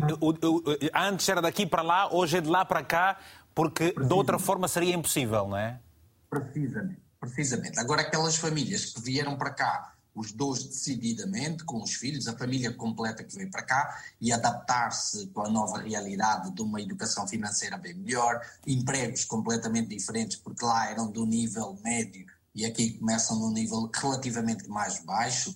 [0.91, 3.19] antes era daqui para lá, hoje é de lá para cá,
[3.53, 5.79] porque de outra forma seria impossível, não é?
[6.27, 7.79] Precisamente, precisamente.
[7.79, 12.71] Agora aquelas famílias que vieram para cá os dois decididamente, com os filhos, a família
[12.73, 17.77] completa que veio para cá e adaptar-se com a nova realidade de uma educação financeira
[17.77, 23.49] bem melhor, empregos completamente diferentes, porque lá eram do nível médio e aqui começam no
[23.51, 25.55] nível relativamente mais baixo,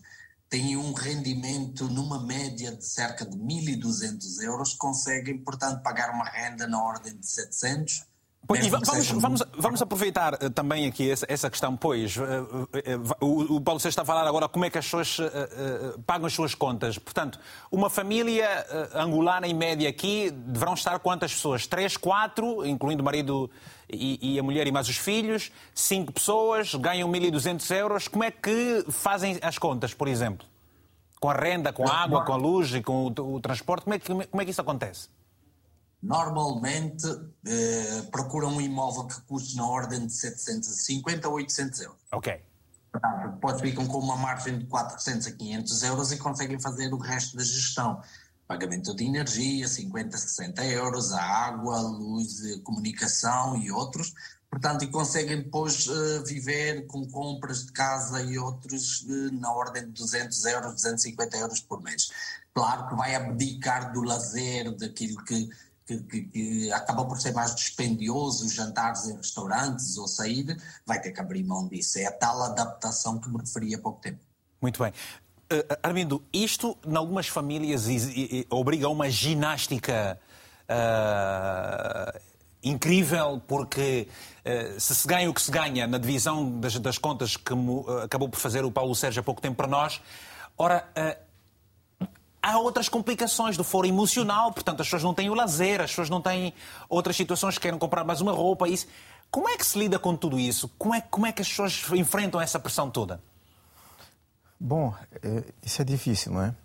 [0.50, 6.65] têm um rendimento numa média de cerca de 1.200 euros, conseguem, portanto, pagar uma renda
[6.65, 8.06] na ordem de 700
[8.56, 12.15] e vamos, vamos, vamos aproveitar eh, também aqui essa, questão, pois.
[12.17, 12.21] Eh,
[12.86, 15.17] eh, o, Paulo Sérgio está a falar agora como é que as pessoas
[16.06, 16.97] pagam as suas contas.
[16.97, 18.47] Portanto, uma família
[18.93, 21.67] angolana em média aqui deverão estar quantas pessoas?
[21.67, 23.50] Três, quatro, incluindo o marido
[23.89, 25.52] e, e a mulher e mais os filhos.
[25.73, 28.08] Cinco pessoas, ganham 1.200 euros.
[28.08, 30.47] Como é que fazem as contas, por exemplo?
[31.19, 33.84] Com a renda, com a água, com a luz e com o, o transporte?
[33.84, 35.10] Como é, que, como é que isso acontece?
[36.02, 37.08] Normalmente
[37.46, 41.98] eh, procuram um imóvel que custe na ordem de 750 a 800 euros.
[42.12, 42.42] Ok.
[42.92, 46.98] Portanto, depois ficam com uma margem de 400 a 500 euros e conseguem fazer o
[46.98, 48.02] resto da gestão.
[48.48, 54.14] Pagamento de energia, 50, 60 euros, a água, a luz, a comunicação e outros.
[54.50, 59.84] Portanto, e conseguem depois uh, viver com compras de casa e outros uh, na ordem
[59.84, 62.10] de 200 euros, 250 euros por mês.
[62.54, 65.50] Claro que vai abdicar do lazer, daquilo que
[65.88, 71.12] que, que, que, acaba por ser mais dispendioso, jantares em restaurantes ou sair, vai ter
[71.12, 71.97] que abrir mão disso.
[71.97, 74.19] É a tal adaptação que me referi há pouco tempo.
[74.62, 74.91] Muito bem.
[74.91, 77.86] Uh, Armindo, isto, em algumas famílias,
[78.50, 80.19] obriga a uma ginástica
[80.69, 82.19] uh,
[82.62, 84.10] incrível, porque
[84.45, 87.54] uh, se se ganha o que se ganha na divisão das, das contas que
[88.04, 90.02] acabou por fazer o Paulo Sérgio há pouco tempo para nós,
[90.58, 90.86] ora,
[92.41, 96.10] há outras complicações do foro emocional, portanto, as pessoas não têm o lazer, as pessoas
[96.10, 96.54] não têm
[96.89, 98.67] outras situações que querem comprar mais uma roupa.
[98.67, 98.88] Isso.
[99.30, 100.69] Como é que se lida com tudo isso?
[100.78, 103.21] Como é, como é que as pessoas enfrentam essa pressão toda?
[104.60, 106.56] Bom, eh, isso é difícil, não é?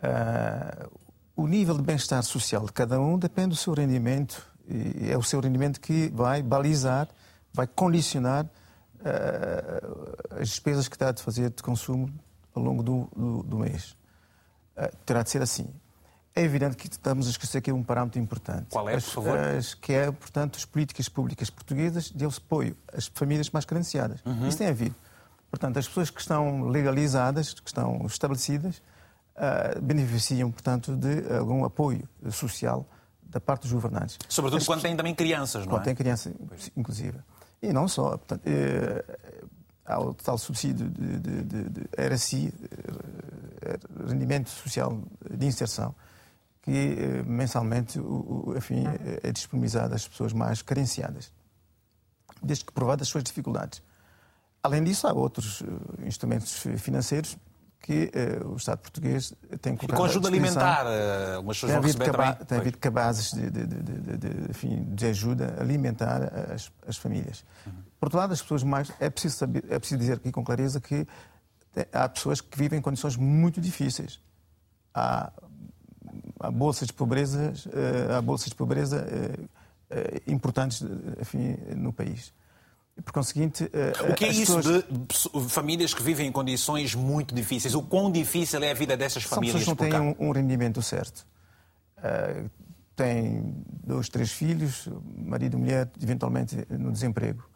[0.00, 0.98] Uh,
[1.34, 5.22] o nível de bem-estar social de cada um depende do seu rendimento e é o
[5.22, 7.08] seu rendimento que vai balizar,
[7.52, 12.12] vai condicionar uh, as despesas que está a fazer de consumo
[12.54, 13.96] ao longo do, do, do mês.
[14.78, 15.66] Eh, terá de ser assim.
[16.34, 18.68] É evidente que estamos a esquecer aqui um parâmetro importante.
[18.70, 19.38] Qual é, por favor?
[19.38, 24.20] As, que é, portanto, as políticas públicas portuguesas de apoio às famílias mais carenciadas.
[24.24, 24.46] Uhum.
[24.46, 24.94] Isso tem havido.
[25.50, 28.80] Portanto, as pessoas que estão legalizadas, que estão estabelecidas,
[29.34, 32.86] uh, beneficiam, portanto, de algum apoio social
[33.22, 34.16] da parte dos governantes.
[34.28, 35.78] Sobretudo as quando têm também crianças, não quando é?
[35.78, 36.32] Quando têm crianças,
[36.76, 37.18] inclusive.
[37.60, 38.10] E não só.
[38.10, 39.04] Portanto, eh,
[39.88, 42.52] há o tal subsídio de, de, de, de RSI,
[43.62, 45.94] eh, rendimento social de inserção,
[46.62, 47.98] que eh, mensalmente
[48.56, 48.84] enfim,
[49.22, 51.32] é disponibilizado às pessoas mais carenciadas,
[52.42, 53.82] desde que provadas as suas dificuldades.
[54.62, 57.36] Além disso, há outros eh, instrumentos financeiros
[57.80, 58.10] que
[58.42, 59.98] uh, o Estado português tem colocado.
[59.98, 64.84] Com ajuda alimentar, uh, umas pessoas tem havido, caba tem havido cabazes de, de, de,
[64.84, 67.44] de, ajuda alimentar as, as famílias.
[67.98, 68.92] Por outro lado, as pessoas mais.
[69.00, 71.06] É preciso, saber, é preciso dizer aqui com clareza que
[71.92, 74.20] há pessoas que vivem em condições muito difíceis.
[74.94, 75.32] Há,
[76.40, 79.06] há bolsas de pobreza, uh, há bolsas de pobreza
[80.26, 80.84] importantes
[81.18, 82.32] enfim, no país.
[83.04, 85.44] Por conseguinte, eh, o que é isso pessoas...
[85.46, 87.74] de famílias que vivem em condições muito difíceis?
[87.74, 89.64] O quão difícil é a vida dessas famílias?
[89.64, 91.24] São pessoas que não têm um, um, rendimento certo.
[91.98, 92.50] Uh,
[92.96, 97.48] têm dois, três filhos, marido e mulher, eventualmente no desemprego.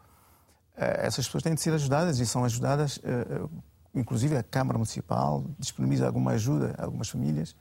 [0.76, 3.50] Uh, essas pessoas têm de ser ajudadas e são ajudadas, uh,
[3.94, 7.54] inclusive a Câmara Municipal disponibiliza alguma ajuda a algumas famílias.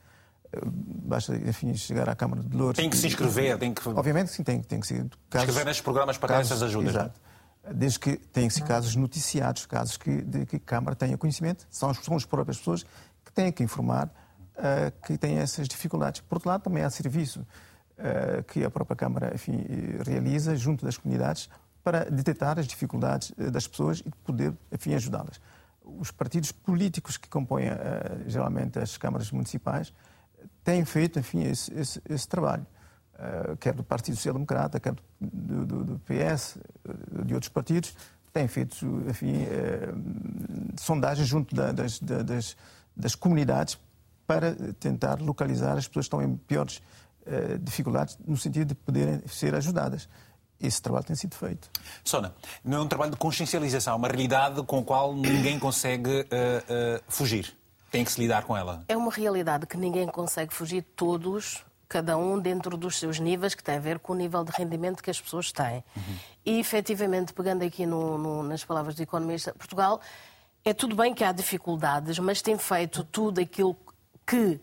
[0.64, 2.76] Basta, enfim, chegar à Câmara de Louros.
[2.76, 3.88] Tem que se inscrever, tem que.
[3.88, 5.06] Obviamente, sim, tem, tem que ser.
[5.30, 6.94] Casos, inscrever nestes programas para casos, essas ajudas.
[6.94, 6.98] É?
[6.98, 7.20] Exato.
[7.24, 7.32] Não?
[7.70, 12.16] desde que tenham-se casos noticiados, casos que, de que a Câmara tenha conhecimento, são, são
[12.16, 12.84] as próprias pessoas
[13.24, 14.08] que têm que informar
[14.56, 16.20] uh, que têm essas dificuldades.
[16.22, 19.64] Por outro lado, também há serviço uh, que a própria Câmara enfim,
[20.04, 21.48] realiza junto das comunidades
[21.82, 25.40] para detectar as dificuldades uh, das pessoas e poder enfim, ajudá-las.
[25.84, 27.64] Os partidos políticos que compõem
[28.28, 29.92] geralmente as câmaras municipais
[30.62, 32.64] têm feito enfim, esse, esse, esse trabalho.
[33.22, 37.94] Eh, quer do Partido Social Democrata, quer do, do, do PS, eh, de outros partidos,
[38.32, 39.92] têm feito, enfim, eh,
[40.76, 42.56] sondagens junto da, das, das,
[42.96, 43.78] das, comunidades
[44.26, 46.82] para tentar localizar as pessoas que estão em piores
[47.60, 50.08] dificuldades, no sentido de poderem ser ajudadas.
[50.62, 51.68] Esse trabalho tem sido feito.
[52.04, 56.10] Sona, não é um trabalho de consciencialização, é uma realidade com a qual ninguém consegue
[56.10, 57.56] uh, uh, fugir.
[57.90, 58.84] Tem que se lidar com ela.
[58.88, 63.62] É uma realidade que ninguém consegue fugir, todos cada um dentro dos seus níveis, que
[63.62, 65.84] tem a ver com o nível de rendimento que as pessoas têm.
[65.94, 66.16] Uhum.
[66.46, 70.00] E, efetivamente, pegando aqui no, no, nas palavras do economista, Portugal,
[70.64, 73.76] é tudo bem que há dificuldades, mas tem feito tudo aquilo
[74.26, 74.58] que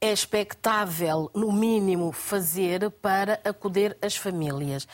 [0.00, 4.86] é expectável, no mínimo, fazer para acudir as famílias.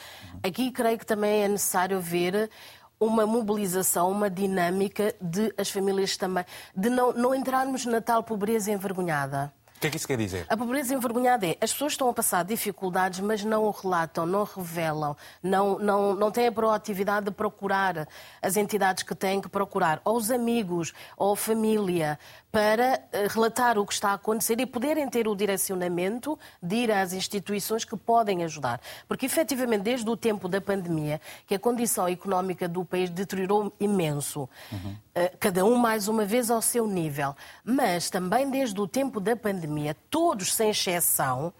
[0.42, 2.50] Aqui creio que também é necessário ver
[2.98, 8.72] uma mobilização, uma dinâmica de as famílias também, de não, não entrarmos na tal pobreza
[8.72, 9.52] envergonhada
[9.84, 10.46] que é que isso quer dizer?
[10.48, 14.44] A pobreza envergonhada é as pessoas estão a passar dificuldades, mas não o relatam, não
[14.44, 18.08] revelam, não, não, não têm a proatividade de procurar
[18.40, 22.18] as entidades que têm que procurar, ou os amigos, ou a família,
[22.50, 26.92] para eh, relatar o que está a acontecer e poderem ter o direcionamento de ir
[26.92, 28.80] às instituições que podem ajudar.
[29.08, 34.48] Porque, efetivamente, desde o tempo da pandemia, que a condição económica do país deteriorou imenso,
[34.70, 34.96] uhum.
[35.40, 37.34] cada um, mais uma vez, ao seu nível.
[37.64, 39.73] Mas também desde o tempo da pandemia,
[40.10, 41.52] todos, sem exceção,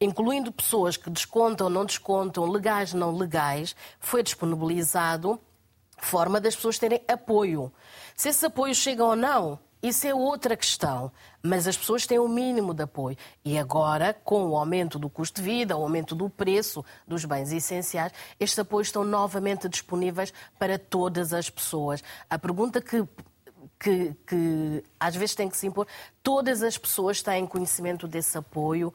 [0.00, 5.40] incluindo pessoas que descontam, não descontam, legais, não legais, foi disponibilizado
[5.98, 7.72] forma das pessoas terem apoio.
[8.14, 12.24] Se esse apoio chega ou não, isso é outra questão, mas as pessoas têm o
[12.24, 13.16] um mínimo de apoio.
[13.44, 17.52] E agora, com o aumento do custo de vida, o aumento do preço dos bens
[17.52, 22.02] essenciais, estes apoios estão novamente disponíveis para todas as pessoas.
[22.28, 23.06] A pergunta que
[23.78, 25.86] que, que, às vezes tem que se impor.
[26.22, 28.92] Todas as pessoas têm conhecimento desse apoio,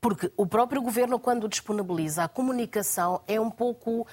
[0.00, 4.06] porque o próprio governo, quando disponibiliza a comunicação, é um pouco,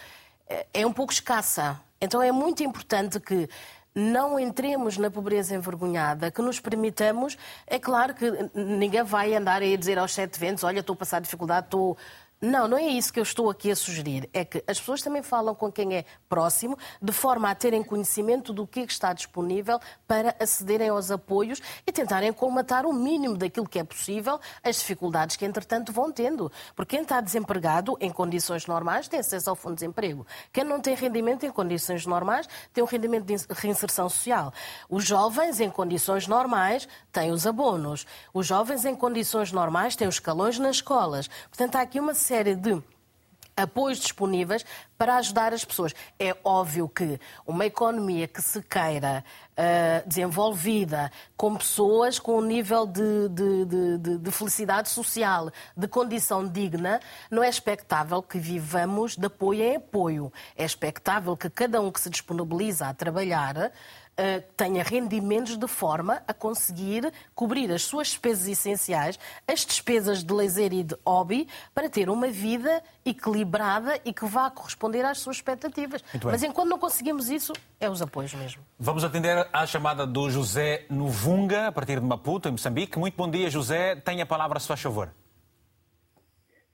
[0.74, 1.80] é um pouco escassa.
[2.02, 3.50] Então é muito importante que
[3.96, 7.38] não entremos na pobreza envergonhada, que nos permitamos.
[7.66, 10.98] É claro que ninguém vai andar aí a dizer aos sete ventos: olha, estou a
[10.98, 11.98] passar dificuldade, estou
[12.46, 14.30] não, não é isso que eu estou aqui a sugerir.
[14.32, 18.54] É que as pessoas também falam com quem é próximo, de forma a terem conhecimento
[18.54, 23.80] do que está disponível para acederem aos apoios e tentarem colmatar o mínimo daquilo que
[23.80, 26.52] é possível as dificuldades que, entretanto, vão tendo.
[26.76, 30.26] Porque quem está desempregado em condições normais tem acesso ao fundo de desemprego.
[30.54, 34.54] Quem não tem rendimento em condições normais tem um rendimento de reinserção social.
[34.88, 38.06] Os jovens em condições normais têm os abonos.
[38.32, 41.28] Os jovens em condições normais têm os escalões nas escolas.
[41.50, 42.84] Portanto, há aqui uma série de
[43.56, 44.66] apoios disponíveis
[44.98, 45.94] para ajudar as pessoas.
[46.20, 52.86] É óbvio que uma economia que se queira uh, desenvolvida com pessoas com um nível
[52.86, 57.00] de, de, de, de, felicidade social, de condição digna,
[57.32, 60.34] não é expectável que vivamos de apoio em apoio.
[60.56, 63.72] É expectável que cada um que se disponibiliza a trabalhar
[64.56, 70.72] tenha rendimentos de forma a conseguir cobrir as suas despesas essenciais, as despesas de lazer
[70.74, 76.04] e de hobby, para ter uma vida equilibrada e que vá corresponder às suas expectativas.
[76.24, 78.64] Mas enquanto não conseguimos isso, é os apoios mesmo.
[78.80, 82.98] Vamos atender à chamada do José Novunga, a partir de Maputo, em Moçambique.
[82.98, 83.96] Muito bom dia, José.
[83.98, 85.10] Tenha a palavra, se faz favor.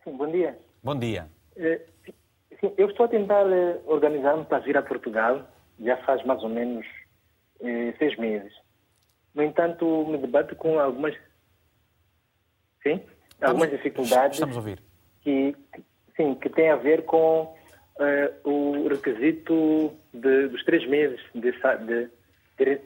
[0.03, 0.57] Sim, bom dia.
[0.83, 1.27] Bom dia.
[1.55, 1.81] Eh,
[2.59, 5.41] sim, eu estou a tentar eh, organizar-me para vir a Portugal,
[5.79, 6.85] já faz mais ou menos
[7.63, 8.53] eh, seis meses.
[9.33, 11.15] No entanto, me debato com algumas,
[12.83, 13.01] sim,
[13.41, 14.37] algumas dificuldades.
[14.37, 14.79] Estamos a ouvir.
[15.21, 15.55] Que,
[16.15, 22.09] sim, que tem a ver com uh, o requisito de, dos três meses de, de,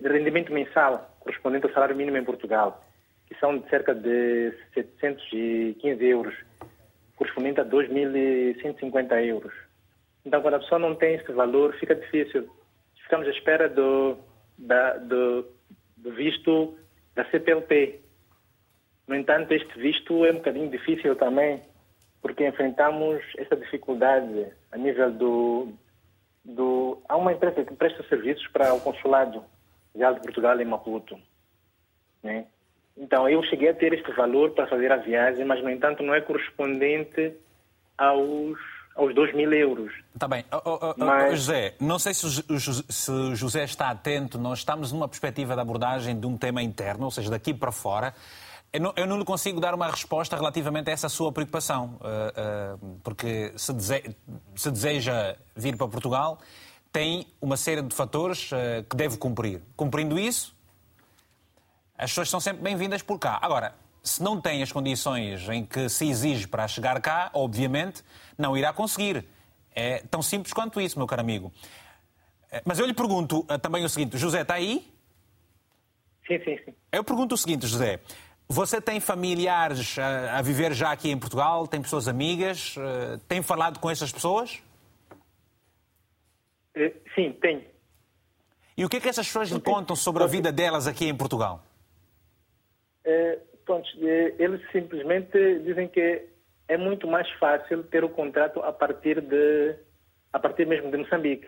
[0.02, 2.84] de, rendimento mensal correspondente ao salário mínimo em Portugal,
[3.28, 6.36] que são de cerca de 715 euros,
[7.16, 9.54] correspondente a 2.150 euros.
[10.24, 12.48] Então, quando a pessoa não tem esse valor, fica difícil.
[13.04, 14.18] Ficamos à espera do,
[14.58, 15.46] da, do,
[15.98, 16.78] do visto
[17.13, 18.02] da CPLP.
[19.08, 21.62] No entanto, este visto é um bocadinho difícil também,
[22.22, 25.74] porque enfrentamos essa dificuldade a nível do,
[26.44, 27.02] do...
[27.08, 29.44] Há uma empresa que presta serviços para o consulado
[29.96, 31.18] geral de Portugal em Maputo.
[32.24, 32.46] Né?
[32.98, 36.13] Então, eu cheguei a ter este valor para fazer a viagem, mas, no entanto, não
[36.13, 37.34] é correspondente
[37.98, 38.60] aos
[38.96, 39.93] aos 2 mil euros.
[40.13, 40.46] Está bem.
[40.52, 41.39] Oh, oh, oh, Mas...
[41.39, 42.29] José, não sei se o,
[42.89, 47.06] se o José está atento, nós estamos numa perspectiva de abordagem de um tema interno,
[47.06, 48.13] ou seja, daqui para fora.
[48.71, 52.75] Eu não, eu não lhe consigo dar uma resposta relativamente a essa sua preocupação, uh,
[52.75, 54.15] uh, porque se, dese,
[54.56, 56.39] se, deseja vir para Portugal,
[56.91, 59.62] tem uma série de fatores uh, que deve cumprir.
[59.77, 60.56] Cumprindo isso,
[61.98, 63.39] as pessoas são sempre bem-vindas por cá.
[63.41, 63.73] Agora,
[64.04, 68.04] se não tem as condições em que se exige para chegar cá, obviamente,
[68.38, 69.25] não irá conseguir.
[69.73, 71.52] É tão simples quanto isso, meu caro amigo.
[72.52, 74.88] É, mas eu lhe pergunto eh, também o seguinte: José está aí?
[76.25, 76.73] Sim, sim, sim.
[76.92, 78.00] Eu pergunto o seguinte, José.
[78.48, 81.67] Você tem familiares a, a viver já aqui em Portugal?
[81.67, 82.75] Tem pessoas amigas?
[82.77, 84.62] Uh, tem falado com essas pessoas?
[86.77, 87.63] Uh, sim, tenho.
[88.77, 91.15] E o que é que essas pessoas lhe contam sobre a vida delas aqui em
[91.15, 91.63] Portugal?
[93.04, 96.27] Uh, pronto, eles simplesmente dizem que
[96.68, 99.76] é muito mais fácil ter o contrato a partir de
[100.34, 101.48] a partir mesmo de Moçambique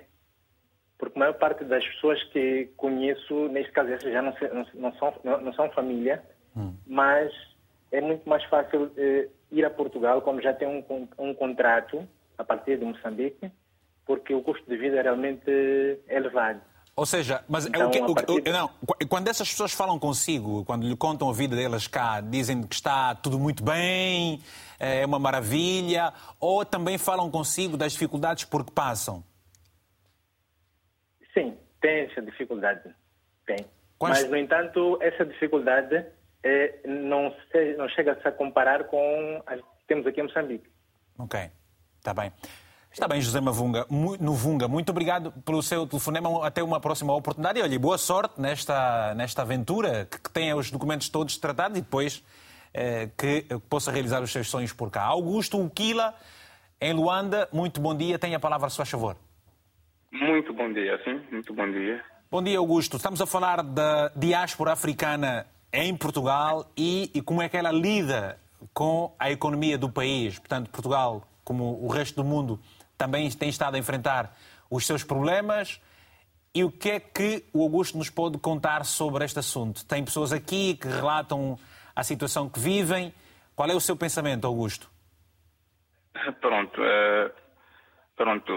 [0.98, 4.34] porque a maior parte das pessoas que conheço, neste caso, essas já não,
[4.74, 6.24] não, são, não são família,
[6.56, 6.74] hum.
[6.88, 7.32] mas
[7.92, 12.08] é muito mais fácil eh, ir a Portugal, como já tem um, um contrato
[12.38, 13.52] a partir de Moçambique,
[14.06, 16.62] porque o custo de vida é realmente elevado.
[16.98, 18.72] Ou seja, mas então, o que, o, não,
[19.08, 23.14] quando essas pessoas falam consigo, quando lhe contam a vida delas cá, dizem que está
[23.14, 24.42] tudo muito bem,
[24.80, 29.24] é uma maravilha, ou também falam consigo das dificuldades por que passam?
[31.36, 32.90] Sim, tem essa dificuldade.
[33.46, 33.64] Tem.
[34.02, 36.04] Mas, no entanto, essa dificuldade
[36.42, 40.68] é, não, se, não chega -se a comparar com as que temos aqui em Moçambique.
[41.20, 41.40] Ok,
[42.00, 42.32] está bem.
[42.98, 43.86] Está bem, José Mavunga.
[43.92, 46.44] No Vunga, muito obrigado pelo seu telefonema.
[46.44, 47.60] Até uma próxima oportunidade.
[47.60, 51.82] E olha, boa sorte nesta, nesta aventura, que, que tenha os documentos todos tratados e
[51.82, 52.24] depois
[52.74, 55.04] eh, que possa realizar os seus sonhos por cá.
[55.04, 56.16] Augusto Uquila,
[56.82, 58.18] em Luanda, muito bom dia.
[58.18, 59.16] Tenha a palavra, a sua favor.
[60.12, 62.04] Muito bom dia, sim, muito bom dia.
[62.32, 62.98] Bom dia, Augusto.
[62.98, 68.40] Estamos a falar da diáspora africana em Portugal e, e como é que ela lida
[68.74, 70.40] com a economia do país.
[70.40, 72.60] Portanto, Portugal, como o resto do mundo,
[72.98, 74.36] também tem estado a enfrentar
[74.70, 75.82] os seus problemas.
[76.54, 79.86] E o que é que o Augusto nos pode contar sobre este assunto?
[79.86, 81.58] Tem pessoas aqui que relatam
[81.96, 83.14] a situação que vivem.
[83.56, 84.90] Qual é o seu pensamento, Augusto?
[86.42, 86.82] Pronto.
[86.82, 87.48] Uh
[88.18, 88.52] Pronto,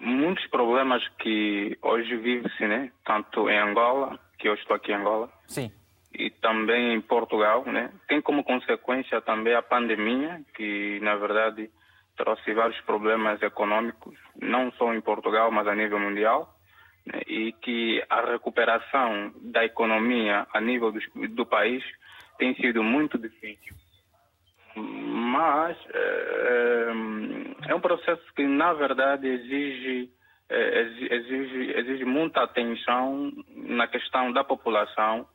[0.00, 2.90] muitos problemas que hoje vive-se, né?
[3.04, 5.70] Tanto em Angola, que eu estou aqui em Angola, Sim.
[6.12, 7.92] e também em Portugal, né?
[8.08, 11.70] Tem como consequência também a pandemia, que na verdade
[12.16, 16.54] trouxe vários problemas econômicos, não só em Portugal, mas a nível mundial,
[17.06, 17.20] né?
[17.26, 21.82] e que a recuperação da economia a nível do, do país
[22.38, 23.74] tem sido muito difícil
[24.76, 26.92] mas é,
[27.68, 30.10] é um processo que, na verdade, exige,
[30.48, 35.26] é, exige, exige muita atenção na questão da população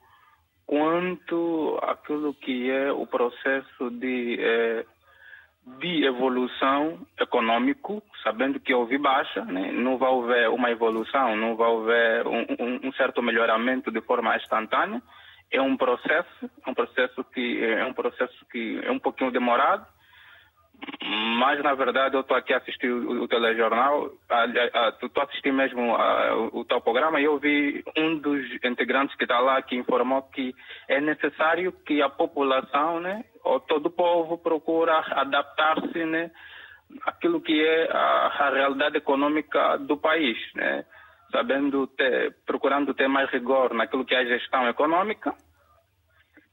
[0.65, 4.85] quanto aquilo que é o processo de, é,
[5.77, 9.71] de evolução econômico, sabendo que houve baixa, né?
[9.71, 14.35] não vai haver uma evolução, não vai haver um, um, um certo melhoramento de forma
[14.35, 15.01] instantânea,
[15.51, 19.85] é um processo, um processo que é um processo que é um pouquinho demorado,
[21.39, 24.11] mas na verdade eu estou aqui a assistir o, o telejornal,
[25.01, 29.15] estou a assistir mesmo a, o, o tal programa e eu vi um dos integrantes
[29.15, 30.53] que está lá que informou que
[30.87, 36.31] é necessário que a população, né, ou todo o povo procura adaptar-se, né,
[37.05, 40.85] aquilo que é a, a realidade econômica do país, né.
[41.31, 45.35] Sabendo ter, procurando ter mais rigor naquilo que é a gestão econômica,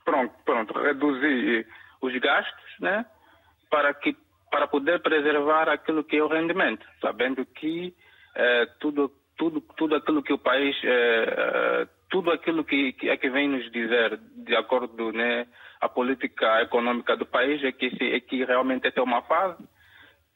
[0.05, 1.67] pronto, pronto, reduzir
[2.03, 3.07] os gastos, né,
[3.71, 4.17] para que
[4.51, 7.95] para poder preservar aquilo que é o rendimento, sabendo que
[8.35, 13.29] eh, tudo tudo tudo aquilo que o país eh, tudo aquilo que, que é que
[13.29, 15.47] vem nos dizer de acordo né
[15.81, 19.63] a política econômica do país é que é que realmente é uma fase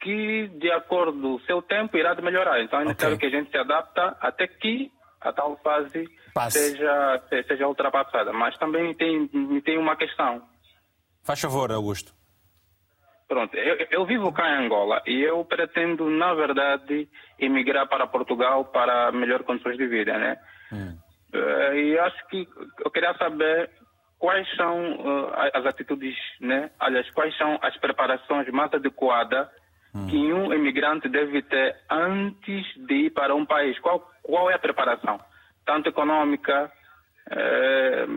[0.01, 2.61] que, de acordo com o seu tempo, irá melhorar.
[2.61, 3.29] Então é necessário okay.
[3.29, 6.05] que a gente se adapta até que a tal fase
[6.49, 8.33] seja, seja ultrapassada.
[8.33, 9.27] Mas também tem,
[9.63, 10.41] tem uma questão.
[11.23, 12.13] Faz favor, Augusto.
[13.31, 17.07] Pronto, eu, eu, vivo cá em Angola e eu pretendo, na verdade,
[17.39, 20.37] emigrar para Portugal para melhor condições de vida, né?
[20.69, 20.97] Hum.
[21.33, 22.45] Uh, e acho que
[22.83, 23.69] eu queria saber
[24.19, 26.71] quais são uh, as atitudes, né?
[26.77, 29.47] Aliás, quais são as preparações mais adequadas
[29.95, 30.07] hum.
[30.07, 33.79] que um imigrante deve ter antes de ir para um país?
[33.79, 35.21] Qual, qual é a preparação?
[35.65, 36.69] Tanto econômica,
[37.29, 38.07] eh,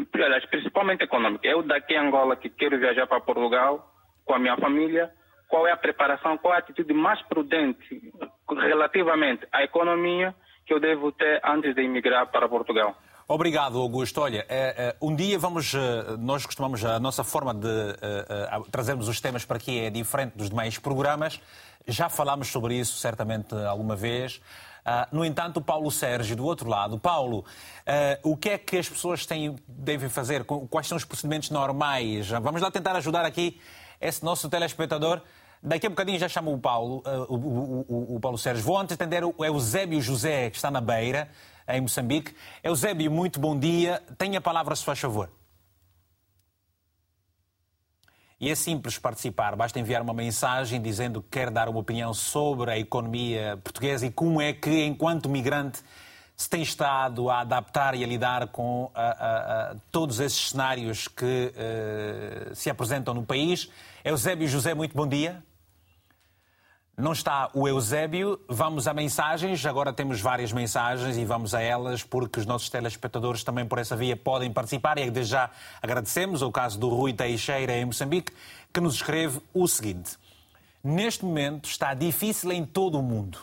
[0.51, 1.47] principalmente econômica.
[1.47, 3.94] Eu daqui em Angola que quero viajar para Portugal
[4.25, 5.13] com a minha família,
[5.49, 8.13] qual é a preparação, qual é a atitude mais prudente
[8.51, 10.35] relativamente à economia
[10.67, 12.97] que eu devo ter antes de emigrar para Portugal?
[13.27, 14.21] Obrigado, Augusto.
[14.21, 17.69] Olha, é, é, um dia vamos, é, nós costumamos, a nossa forma de
[18.71, 21.41] trazermos os temas para aqui é diferente dos demais programas.
[21.87, 24.43] Já falámos sobre isso certamente alguma vez.
[24.85, 26.99] Uh, no entanto, Paulo Sérgio, do outro lado.
[26.99, 27.45] Paulo,
[28.23, 30.45] o que é que as pessoas têm, devem fazer?
[30.45, 32.29] Quais são os procedimentos normais?
[32.29, 33.59] Vamos lá tentar ajudar aqui
[34.07, 35.21] esse nosso telespectador
[35.67, 38.63] Daqui a bocadinho já chamo o Paulo, uh, o, o, o, Paulo Sérgio.
[38.63, 41.31] Vou antes atender o Eusébio José, que está na Beira,
[41.67, 42.35] em Moçambique.
[42.63, 44.03] Eusébio, muito bom dia.
[44.19, 45.31] Tenha a palavra, se faz favor.
[48.39, 52.71] E é simples participar, basta enviar uma mensagem dizendo que quer dar uma opinião sobre
[52.71, 55.83] a economia portuguesa e como é que, enquanto migrante,
[56.37, 61.07] se tem estado a adaptar e a lidar com a, a, a todos esses cenários
[61.07, 63.71] que uh, se apresentam no país.
[64.05, 65.43] Eusébio José, muito bom dia.
[66.97, 68.41] Não está o Eusébio.
[68.49, 69.65] Vamos a mensagens.
[69.67, 73.97] Agora temos várias mensagens e vamos a elas porque os nossos telespectadores também por essa
[73.97, 74.99] via podem participar.
[74.99, 75.51] E desde já
[75.83, 78.33] agradecemos o caso do Rui Teixeira em Moçambique,
[78.73, 80.17] que nos escreve o seguinte:
[80.83, 83.39] Neste momento está difícil em todo o mundo.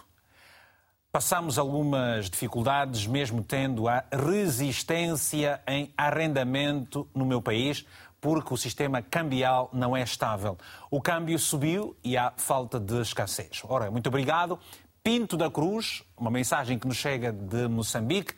[1.13, 7.85] Passamos algumas dificuldades, mesmo tendo a resistência em arrendamento no meu país,
[8.21, 10.57] porque o sistema cambial não é estável.
[10.89, 13.61] O câmbio subiu e há falta de escassez.
[13.65, 14.57] Ora, muito obrigado.
[15.03, 18.33] Pinto da Cruz, uma mensagem que nos chega de Moçambique,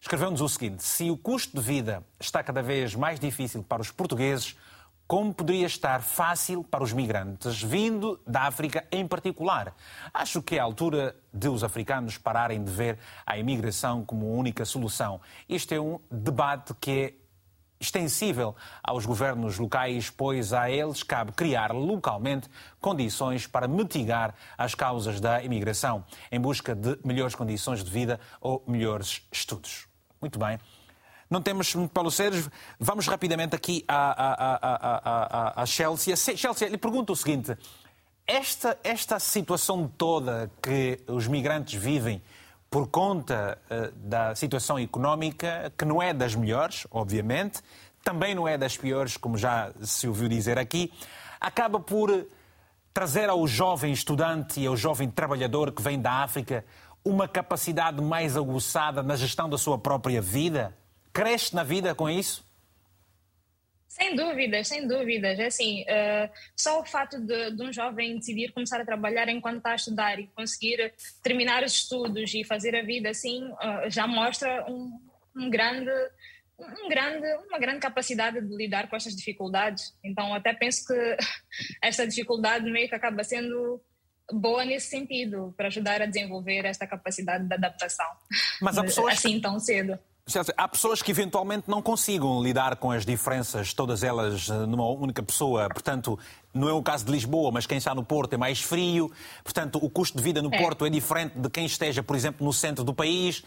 [0.00, 3.90] escreveu-nos o seguinte: se o custo de vida está cada vez mais difícil para os
[3.90, 4.56] portugueses,
[5.06, 9.74] como poderia estar fácil para os migrantes, vindo da África em particular.
[10.12, 14.64] Acho que é a altura de os africanos pararem de ver a imigração como única
[14.64, 15.20] solução.
[15.48, 17.24] Este é um debate que é
[17.78, 22.48] extensível aos governos locais, pois a eles cabe criar localmente
[22.80, 28.64] condições para mitigar as causas da imigração, em busca de melhores condições de vida ou
[28.66, 29.86] melhores estudos.
[30.20, 30.58] Muito bem.
[31.34, 32.48] Não temos muito Paulo Sérgio.
[32.78, 36.14] Vamos rapidamente aqui a, a, a, a, Chelsea.
[36.16, 37.58] Chelsea, lhe pergunto o seguinte:
[38.24, 42.22] esta, esta situação toda que os migrantes vivem
[42.70, 47.60] por conta uh, da situação económica, que não é das melhores, obviamente,
[48.04, 50.92] também não é das piores, como já se ouviu dizer aqui,
[51.40, 52.28] acaba por
[52.92, 56.64] trazer ao jovem estudante e ao jovem trabalhador que vem da África
[57.04, 60.72] uma capacidade mais aguçada na gestão da sua própria vida?
[61.14, 62.44] Cresce na vida com isso?
[63.94, 65.38] Sem dúvidas, sem dúvidas.
[65.38, 69.58] É assim, uh, só o fato de, de, um jovem decidir começar a trabalhar enquanto
[69.58, 70.92] está a estudar e conseguir
[71.22, 75.00] terminar os estudos e fazer a vida assim, uh, já mostra um,
[75.36, 75.92] um grande,
[76.58, 79.94] um grande, uma grande capacidade de lidar com estas dificuldades.
[80.02, 81.16] Então, até penso que
[81.80, 83.80] esta dificuldade meio que acaba sendo
[84.32, 88.06] boa nesse sentido, para ajudar a desenvolver esta capacidade de adaptação.
[88.60, 89.96] Mas há pessoas assim tão cedo.
[90.56, 95.22] Há pessoas que eventualmente não consigam lidar com as diferenças, todas elas eh, numa única
[95.22, 95.68] pessoa.
[95.68, 96.18] Portanto,
[96.52, 99.12] não é o caso de Lisboa, mas quem está no Porto é mais frio.
[99.42, 100.58] Portanto, o custo de vida no é.
[100.58, 103.44] Porto é diferente de quem esteja, por exemplo, no centro do país.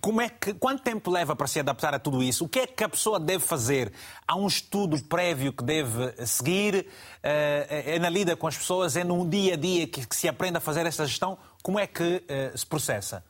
[0.00, 2.44] Como é que, quanto tempo leva para se adaptar a tudo isso?
[2.44, 3.92] O que é que a pessoa deve fazer?
[4.26, 6.86] Há um estudo prévio que deve seguir?
[7.24, 8.96] Eh, é na lida com as pessoas?
[8.96, 11.36] É num dia a dia que, se aprende a fazer essa gestão?
[11.60, 13.24] Como é que eh, se processa?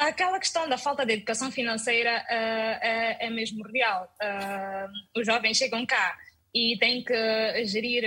[0.00, 4.12] Aquela questão da falta de educação financeira uh, é, é, mesmo real.
[4.20, 6.18] Uh, os jovens chegam cá
[6.54, 8.04] e têm que gerir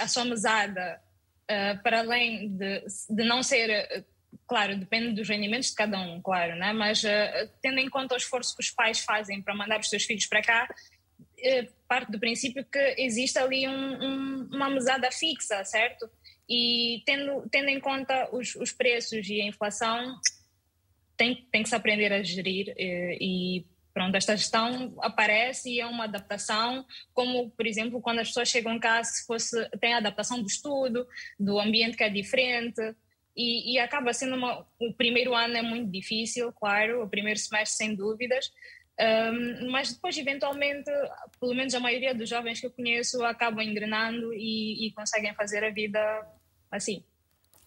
[0.00, 1.00] a sua mesada
[1.42, 4.04] uh, para além de, de não ser.
[4.46, 6.72] Claro, depende dos rendimentos de cada um, claro, né?
[6.72, 7.02] mas
[7.62, 10.42] tendo em conta o esforço que os pais fazem para mandar os seus filhos para
[10.42, 10.68] cá,
[11.88, 16.10] parte do princípio que existe ali um, um, uma mesada fixa, certo?
[16.48, 20.20] E tendo, tendo em conta os, os preços e a inflação,
[21.16, 25.80] tem, tem que se aprender a gerir e, eh, e pronto, esta gestão aparece e
[25.80, 29.98] é uma adaptação, como, por exemplo, quando as pessoas chegam cá, se fosse, tem a
[29.98, 31.06] adaptação do estudo,
[31.38, 32.80] do ambiente que é diferente,
[33.36, 37.76] e, e acaba sendo uma, o primeiro ano é muito difícil, claro, o primeiro semestre
[37.76, 38.50] sem dúvidas,
[39.00, 40.90] um, mas depois, eventualmente,
[41.40, 45.64] pelo menos a maioria dos jovens que eu conheço acabam engrenando e, e conseguem fazer
[45.64, 45.98] a vida
[46.70, 47.04] assim.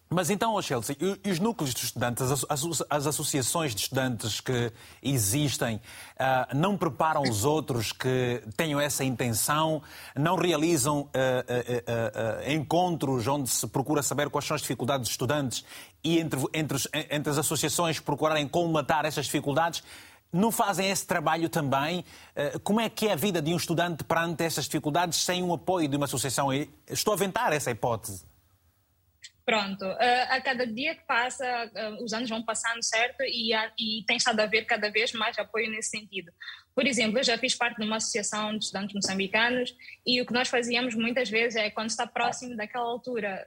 [0.10, 4.72] Mas então, oh Chelsea, e os núcleos de estudantes, as, associações de estudantes que
[5.04, 9.82] existem, uh, não preparam os outros que tenham essa intenção,
[10.16, 15.66] não realizam uh, uh, encontros onde se procura saber quais são as dificuldades dos estudantes
[16.02, 16.78] e entre, entre,
[17.12, 19.84] entre as associações procurarem colmatar essas dificuldades?
[20.32, 22.04] Não fazem esse trabalho também?
[22.62, 25.88] Como é que é a vida de um estudante perante essas dificuldades sem o apoio
[25.88, 26.50] de uma associação?
[26.86, 28.26] Estou a aventar essa hipótese.
[29.48, 33.22] Pronto, uh, a cada dia que passa, uh, os anos vão passando, certo?
[33.22, 36.34] E, e tem estado a haver cada vez mais apoio nesse sentido.
[36.76, 39.74] Por exemplo, eu já fiz parte de uma associação de estudantes moçambicanos
[40.06, 43.46] e o que nós fazíamos muitas vezes é, quando está próximo daquela altura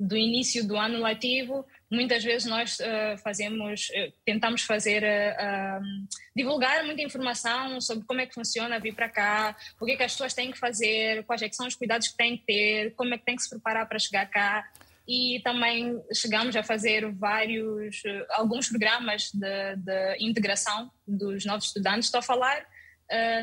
[0.00, 6.82] do início do ano letivo, muitas vezes nós uh, fazemos, uh, tentamos fazer, uh, divulgar
[6.86, 10.12] muita informação sobre como é que funciona vir para cá, o que é que as
[10.12, 13.12] pessoas têm que fazer, quais é que são os cuidados que têm que ter, como
[13.12, 14.66] é que têm que se preparar para chegar cá.
[15.10, 18.00] E também chegamos a fazer vários,
[18.30, 22.04] alguns programas de, de integração dos novos estudantes.
[22.04, 22.64] Estou a falar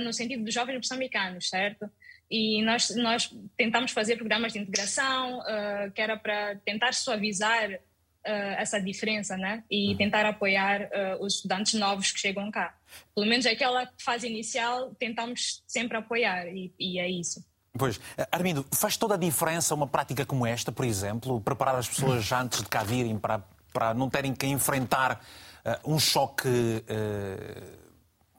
[0.01, 1.91] no sentido dos jovens moçambicanos, certo?
[2.31, 5.41] E nós, nós tentamos fazer programas de integração,
[5.93, 7.77] que era para tentar suavizar
[8.27, 9.63] uh, essa diferença, né?
[9.71, 9.97] E uhum.
[9.97, 12.77] tentar apoiar uh, os estudantes novos que chegam cá.
[13.15, 17.45] Pelo menos aquela fase inicial tentamos sempre apoiar e, e é isso.
[17.77, 17.99] Pois,
[18.31, 22.61] Armindo, faz toda a diferença uma prática como esta, por exemplo, preparar as pessoas antes
[22.61, 25.21] de cá virem para, para não terem que enfrentar
[25.65, 27.87] uh, um choque uh,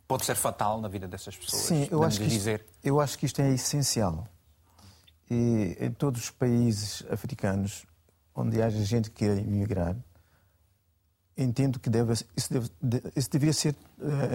[0.06, 1.62] pode ser fatal na vida dessas pessoas?
[1.62, 4.26] Sim, eu acho, que isto, eu acho que isto é essencial.
[5.30, 7.84] E em todos os países africanos
[8.34, 9.96] onde haja gente que queira emigrar,
[11.36, 12.70] entendo que deve, isso, deve,
[13.14, 13.76] isso deveria ser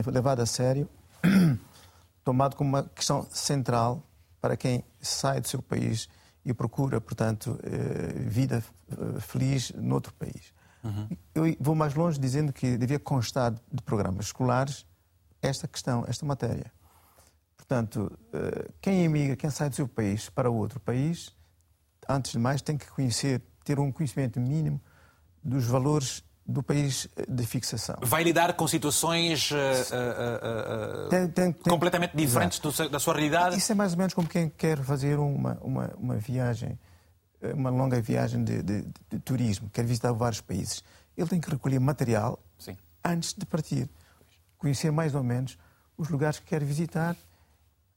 [0.05, 0.87] levado a sério,
[2.23, 4.03] tomado como uma questão central
[4.43, 6.09] para quem sai do seu país
[6.43, 10.53] e procura, portanto, uh, vida uh, feliz noutro país.
[10.83, 11.07] Uhum.
[11.33, 14.85] Eu vou mais longe dizendo que devia constar de programas escolares
[15.41, 16.69] esta questão, esta matéria.
[17.55, 18.11] Portanto,
[18.81, 21.33] quem emigra, quem sai do seu país para outro país,
[22.09, 24.81] antes de mais tem que conhecer ter um conhecimento mínimo
[25.41, 27.95] dos valores do país de fixação.
[28.01, 33.13] Vai lidar com situações uh, uh, uh, tem, tem, tem, completamente diferentes do, da sua
[33.13, 33.57] realidade?
[33.57, 36.77] Isso é mais ou menos como quem quer fazer uma, uma, uma viagem,
[37.41, 40.83] uma longa viagem de, de, de, turismo, quer visitar vários países.
[41.17, 42.77] Ele tem que recolher material Sim.
[43.03, 43.89] antes de partir.
[44.57, 45.57] Conhecer mais ou menos
[45.97, 47.15] os lugares que quer visitar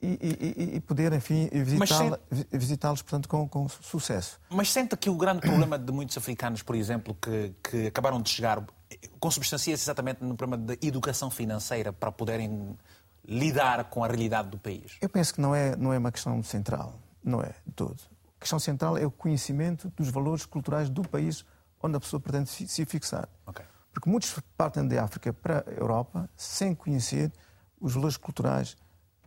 [0.00, 2.18] e, e, e poder, enfim, visitá-los
[2.52, 4.38] visitá portanto, com, com, sucesso.
[4.50, 8.28] Mas sente que o grande problema de muitos africanos, por exemplo, que, que acabaram de
[8.28, 8.64] chegar,
[9.18, 12.76] consubstancia-se exatamente no problema da educação financeira para poderem
[13.26, 14.96] lidar com a realidade do país?
[15.00, 17.96] Eu penso que não é, não é uma questão central, não é de todo.
[18.36, 21.44] A questão central é o conhecimento dos valores culturais do país
[21.82, 23.28] onde a pessoa pretende se fixar.
[23.46, 23.64] Okay.
[23.92, 27.32] Porque muitos partem da África para a Europa sem conhecer
[27.80, 28.76] os valores culturais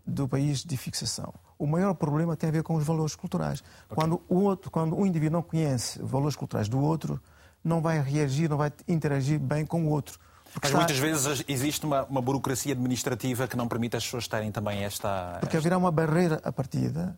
[0.10, 1.34] do país de fixação.
[1.58, 3.60] O maior problema tem a ver com os valores culturais.
[3.60, 3.96] Okay.
[3.96, 7.22] Quando o outro, quando o indivíduo não conhece valores culturais do outro,
[7.64, 10.18] não vai reagir, não vai interagir bem com o outro.
[10.56, 10.78] Mas está...
[10.78, 15.38] muitas vezes existe uma, uma, burocracia administrativa que não permite as pessoas terem também esta.
[15.40, 17.18] Porque haverá uma barreira a partida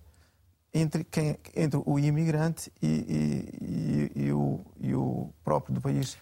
[0.73, 6.17] entre, quem, entre o imigrante e, e, e, e, o, e o próprio do país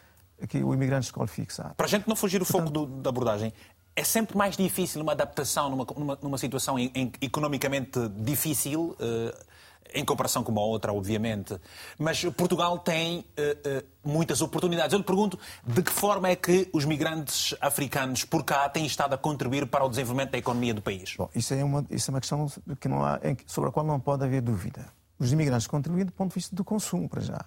[0.47, 1.73] que o imigrante escolhe fixar.
[1.75, 3.53] Para a gente não fugir o Portanto, foco do, da abordagem,
[3.99, 9.45] é sempre mais difícil uma adaptação numa, numa, numa situação em, economicamente difícil, uh,
[9.93, 11.59] em comparação com uma outra, obviamente.
[11.97, 14.93] Mas Portugal tem uh, uh, muitas oportunidades.
[14.93, 19.13] Eu lhe pergunto de que forma é que os migrantes africanos por cá têm estado
[19.13, 21.15] a contribuir para o desenvolvimento da economia do país?
[21.17, 22.47] Bom, isso é uma, isso é uma questão
[22.79, 24.85] que não há, sobre a qual não pode haver dúvida.
[25.19, 27.45] Os imigrantes contribuem do ponto de vista do consumo, para já.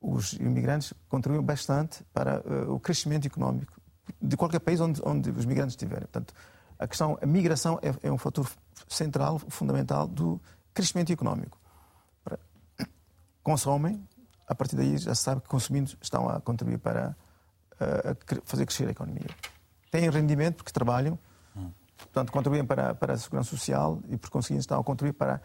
[0.00, 3.83] Os imigrantes contribuem bastante para o crescimento económico
[4.20, 6.02] de qualquer país onde, onde os migrantes estiverem.
[6.02, 6.34] Portanto,
[6.78, 8.48] a questão, a migração é, é um fator
[8.88, 10.40] central, fundamental do
[10.72, 11.58] crescimento económico.
[13.42, 14.06] Consomem,
[14.48, 17.16] a partir daí já se sabe que consumindo estão a contribuir para
[17.78, 19.26] a fazer crescer a economia.
[19.90, 21.18] Têm rendimento porque trabalham,
[21.98, 25.40] portanto, contribuem para, para a segurança social e, por conseguinte, estão a contribuir para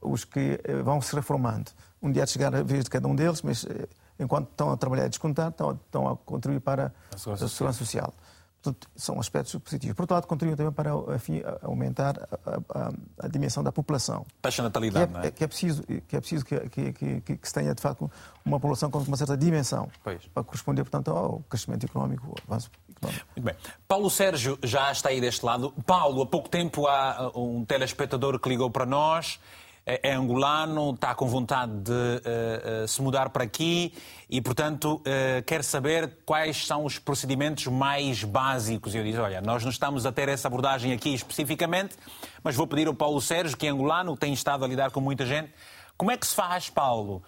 [0.00, 1.70] os que eh, vão se reformando.
[2.00, 3.86] Um dia chegar a vez de cada um deles, mas eh,
[4.20, 7.78] enquanto estão a trabalhar e descontar, estão, estão a contribuir para a segurança, a segurança
[7.78, 8.14] social.
[8.62, 9.96] Portanto, são aspectos positivos.
[9.96, 14.26] Por outro lado, contribuem também para enfim, aumentar a, a, a, dimensão da população.
[14.46, 15.30] De natalidade, que é, não é?
[15.30, 18.10] Que é preciso, que, é preciso que, que, que, que, se tenha, de facto,
[18.44, 20.26] uma população com uma certa dimensão pois.
[20.26, 23.26] para corresponder, portanto, ao crescimento económico, ao avanço económico.
[23.34, 23.56] Muito bem.
[23.88, 25.72] Paulo Sérgio já está aí deste lado.
[25.86, 29.40] Paulo, há pouco tempo há um telespectador que ligou para nós
[29.84, 33.94] é, é angolano, está com vontade de uh, uh, se mudar para aqui
[34.28, 38.94] e, portanto, uh, quer saber quais são os procedimentos mais básicos.
[38.94, 41.96] E eu disse: olha, nós não estamos a ter essa abordagem aqui especificamente,
[42.42, 45.26] mas vou pedir ao Paulo Sérgio, que é angolano, tem estado a lidar com muita
[45.26, 45.52] gente.
[45.96, 47.22] Como é que se faz, Paulo?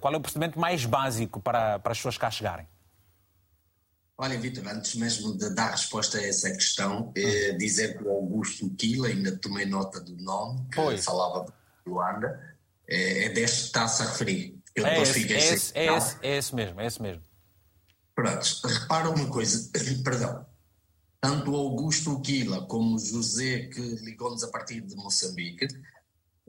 [0.00, 2.66] qual é o procedimento mais básico para, para as pessoas cá chegarem?
[4.18, 8.70] Olha, Vitor, antes mesmo de dar resposta a essa questão, eh, dizer que o Augusto
[8.70, 11.04] Quila, ainda tomei nota do nome, que pois.
[11.04, 11.52] falava de
[11.90, 12.56] Luanda,
[12.88, 14.58] é, é deste que está-se a referir.
[14.74, 17.22] Eu é, esse, é, esse, é, esse, é esse mesmo, é esse mesmo.
[18.14, 19.70] Pronto, repara uma coisa,
[20.02, 20.46] perdão,
[21.20, 25.68] tanto o Augusto Quila como o José, que ligou-nos a partir de Moçambique,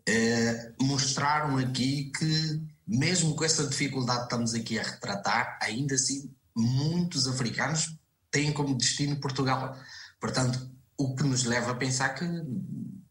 [0.08, 6.34] eh, mostraram aqui que mesmo com essa dificuldade que estamos aqui a retratar, ainda assim
[6.58, 7.96] muitos africanos
[8.32, 9.78] têm como destino Portugal.
[10.20, 12.26] Portanto, o que nos leva a pensar que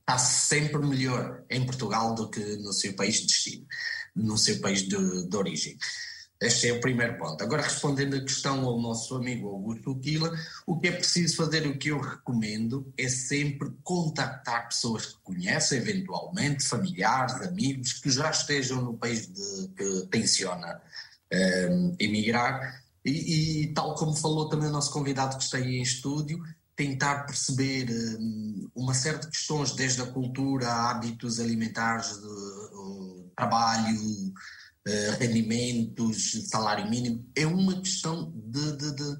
[0.00, 3.66] está sempre melhor em Portugal do que no seu país de destino,
[4.14, 5.76] no seu país de, de origem.
[6.40, 7.42] Este é o primeiro ponto.
[7.42, 10.30] Agora, respondendo a questão ao nosso amigo Augusto Quila,
[10.66, 15.78] o que é preciso fazer, o que eu recomendo, é sempre contactar pessoas que conhecem,
[15.78, 20.80] eventualmente, familiares, amigos, que já estejam no país de, que tenciona
[21.32, 22.84] um, ehm, emigrar.
[23.06, 26.42] E, e, tal como falou também o nosso convidado que está aí em estúdio,
[26.74, 27.88] tentar perceber
[28.18, 36.88] um, uma série de questões, desde a cultura, hábitos alimentares, de, trabalho, uh, rendimentos, salário
[36.88, 39.16] mínimo, é uma questão de, de, de,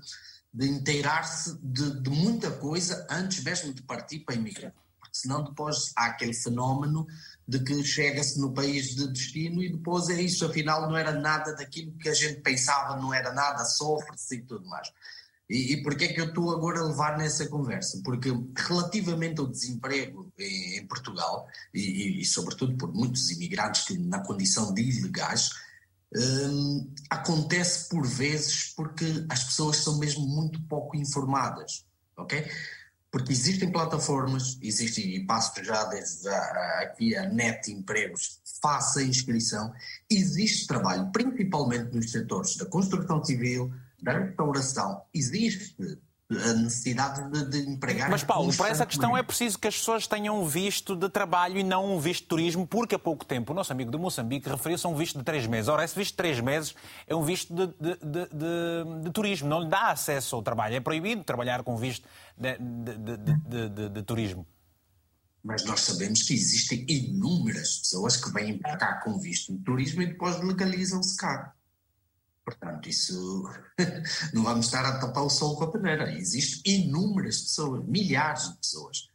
[0.55, 4.73] de inteirar-se de, de, muita coisa antes mesmo de partir para imigrar.
[4.99, 7.07] Porque senão depois há aquele fenómeno
[7.47, 11.55] de que chega-se no país de destino e depois é isso, afinal não era nada
[11.55, 14.91] daquilo que a gente pensava, não era nada, sofre-se e tudo mais.
[15.49, 18.01] E, e porquê é que eu estou agora a levar nessa conversa?
[18.05, 24.19] Porque relativamente ao desemprego em, em Portugal, e, e, sobretudo por muitos imigrantes que na
[24.25, 25.51] condição de ilegais,
[26.17, 31.87] hum, acontece por vezes porque as pessoas são mesmo muito pouco informadas,
[32.17, 32.45] ok?
[33.17, 39.73] Porque existem plataformas, existem, e passo já desde aqui a net empregos, faça inscrição,
[40.11, 45.99] existe trabalho, principalmente nos setores da construção civil, da restauração existe
[46.29, 48.11] a necessidade de, de empregar.
[48.11, 51.57] Mas, Paulo, para essa questão é preciso que as pessoas tenham um visto de trabalho
[51.57, 54.49] e não um visto de turismo, porque há pouco tempo o nosso amigo de Moçambique
[54.49, 55.69] referiu-se a um visto de três meses.
[55.69, 56.75] Ora, esse visto de três meses
[57.07, 60.75] é um visto de, de, de, de turismo, não lhe dá acesso ao trabalho.
[60.75, 64.45] É proibido trabalhar com visto de, turismo.
[65.45, 70.03] Mas nós sabemos que existem inúmeras pessoas que vêm para cá com visto de turismo
[70.03, 71.55] e depois legalizam-se cá.
[72.47, 73.51] Portanto, isso
[74.33, 76.17] não vamos estar a tapar o sol com a peneira.
[76.17, 79.09] Existem inúmeras pessoas, milhares de pessoas,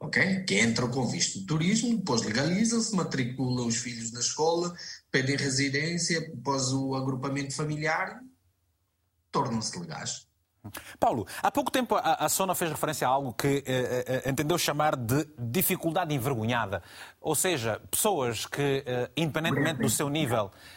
[0.00, 0.42] ok?
[0.44, 4.74] Que entram com visto de turismo, depois legalizam-se, matriculam os filhos na escola,
[5.10, 8.22] pedem residência, depois o agrupamento familiar,
[9.30, 10.26] tornam-se legais.
[10.98, 14.56] Paulo, há pouco tempo a, a Sona fez referência a algo que eh, eh, entendeu
[14.58, 16.82] chamar de dificuldade envergonhada.
[17.20, 20.75] Ou seja, pessoas que, eh, independentemente do seu nível eh, eh,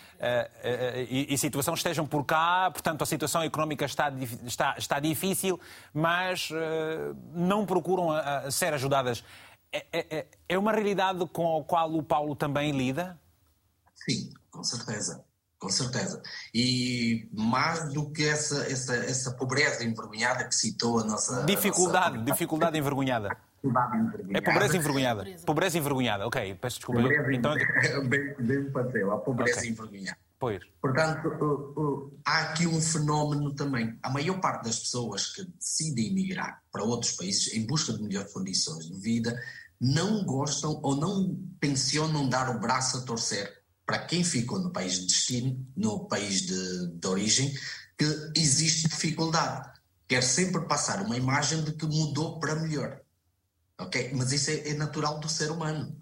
[1.10, 4.12] e, e situação estejam por cá, portanto a situação económica está,
[4.46, 5.60] está, está difícil,
[5.94, 8.10] mas eh, não procuram
[8.52, 9.24] ser ajudadas.
[9.72, 13.20] É, é, é uma realidade com a qual o Paulo também lida?
[13.96, 15.24] Sim, com certeza.
[15.60, 16.22] Com certeza.
[16.54, 21.44] E mais do que essa, essa, essa pobreza envergonhada que citou a nossa.
[21.44, 22.32] Dificuldade, a nossa...
[22.32, 23.38] dificuldade envergonhada.
[24.34, 25.20] É pobreza envergonhada.
[25.24, 27.02] Pobreza, pobreza envergonhada, ok, peço desculpa.
[27.02, 27.54] Pobreza então...
[28.08, 28.72] bem, bem
[29.12, 29.70] a pobreza okay.
[29.70, 30.18] envergonhada.
[30.40, 30.62] Pois.
[30.82, 34.00] Portanto, uh, uh, há aqui um fenómeno também.
[34.02, 38.32] A maior parte das pessoas que decidem emigrar para outros países em busca de melhores
[38.32, 39.38] condições de vida
[39.80, 45.00] não gostam ou não tencionam dar o braço a torcer para quem ficou no país
[45.00, 47.52] de destino, no país de, de origem,
[47.98, 48.06] que
[48.36, 49.68] existe dificuldade.
[50.08, 53.02] Quer sempre passar uma imagem de que mudou para melhor
[53.80, 54.12] ok?
[54.14, 55.96] Mas isso é, é natural do ser humano.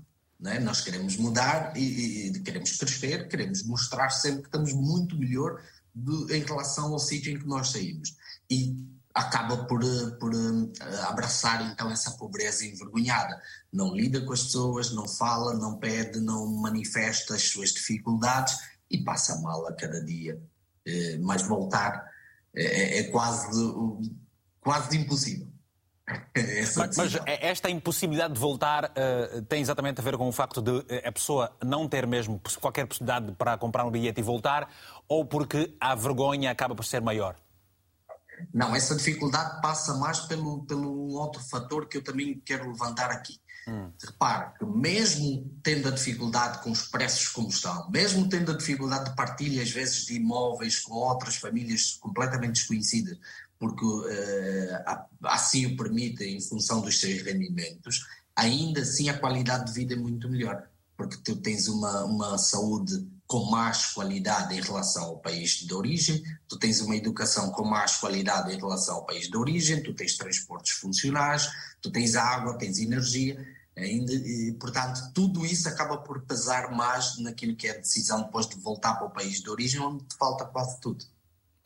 [0.45, 0.59] É?
[0.59, 5.61] Nós queremos mudar e, e, queremos crescer, queremos mostrar sempre que estamos muito melhor
[6.29, 8.15] em relação ao sítio em que nós saímos.
[8.49, 8.75] E
[9.13, 9.81] acaba por,
[10.19, 10.71] por uh,
[11.07, 13.41] abraçar então essa pobreza envergonhada.
[13.73, 18.55] Não lida com as pessoas, não fala, não pede, não manifesta as suas dificuldades
[18.91, 20.39] e passa mal a cada dia.
[20.87, 22.05] Uh, mas voltar
[22.55, 23.49] é, é quase,
[24.61, 25.47] quase impossível.
[26.77, 30.85] Mas, mas, esta impossibilidade de voltar uh, tem exatamente a ver com o facto de
[30.87, 34.69] eh, a pessoa não ter mesmo qualquer possibilidade para comprar um bilhete e voltar,
[35.07, 37.35] ou porque a vergonha acaba por ser maior?
[38.53, 43.39] Não, essa dificuldade passa mais pelo, pelo outro fator que eu também quero levantar aqui.
[43.67, 43.91] Hum.
[44.01, 49.09] Repare que mesmo tendo a dificuldade com os preços como estão, mesmo tendo a dificuldade
[49.09, 53.17] de partilha às vezes de imóveis com outras famílias completamente desconhecidas,
[53.59, 58.05] porque uh, assim o permite em função dos seus rendimentos,
[58.35, 63.07] ainda assim a qualidade de vida é muito melhor, porque tu tens uma, uma saúde
[63.27, 67.97] com mais qualidade em relação ao país de origem, tu tens uma educação com mais
[67.97, 71.49] qualidade em relação ao país de origem, tu tens transportes funcionais,
[71.81, 73.45] tu tens água, tens energia,
[73.75, 78.47] ainda, e, portanto, tudo isso acaba por pesar mais naquilo que é a decisão depois
[78.47, 81.05] de voltar para o país de origem, onde te falta quase tudo.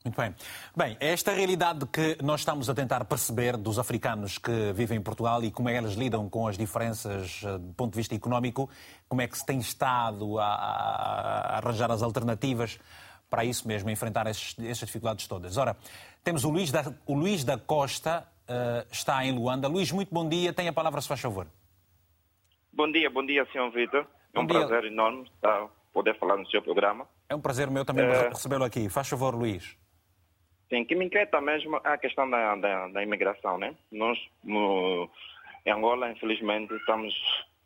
[0.03, 0.33] Muito bem.
[0.75, 5.43] Bem, esta realidade que nós estamos a tentar perceber dos africanos que vivem em Portugal
[5.43, 8.67] e como é que eles lidam com as diferenças eh, do ponto de vista económico,
[9.07, 12.79] como é que se tem estado a, a arranjar as alternativas
[13.29, 15.55] para isso mesmo, enfrentar esses, essas dificuldades todas.
[15.55, 15.77] Ora,
[16.23, 19.67] temos o Luís da, o Luís da Costa, uh, está em Luanda.
[19.67, 20.51] Luís, muito bom dia.
[20.51, 21.47] Tem a palavra, se faz favor.
[22.73, 23.71] Bom dia, bom dia, Sr.
[23.73, 24.05] Vitor.
[24.33, 24.59] É um dia.
[24.59, 27.07] prazer enorme estar, poder falar no seu programa.
[27.29, 28.29] É um prazer meu também é...
[28.29, 28.89] recebê-lo aqui.
[28.89, 29.77] Faz favor, Luís.
[30.71, 33.75] Sim, que me inquieta mesmo é a questão da, da, da imigração, né?
[33.91, 35.09] Nós, no,
[35.65, 37.13] em Angola, infelizmente, estamos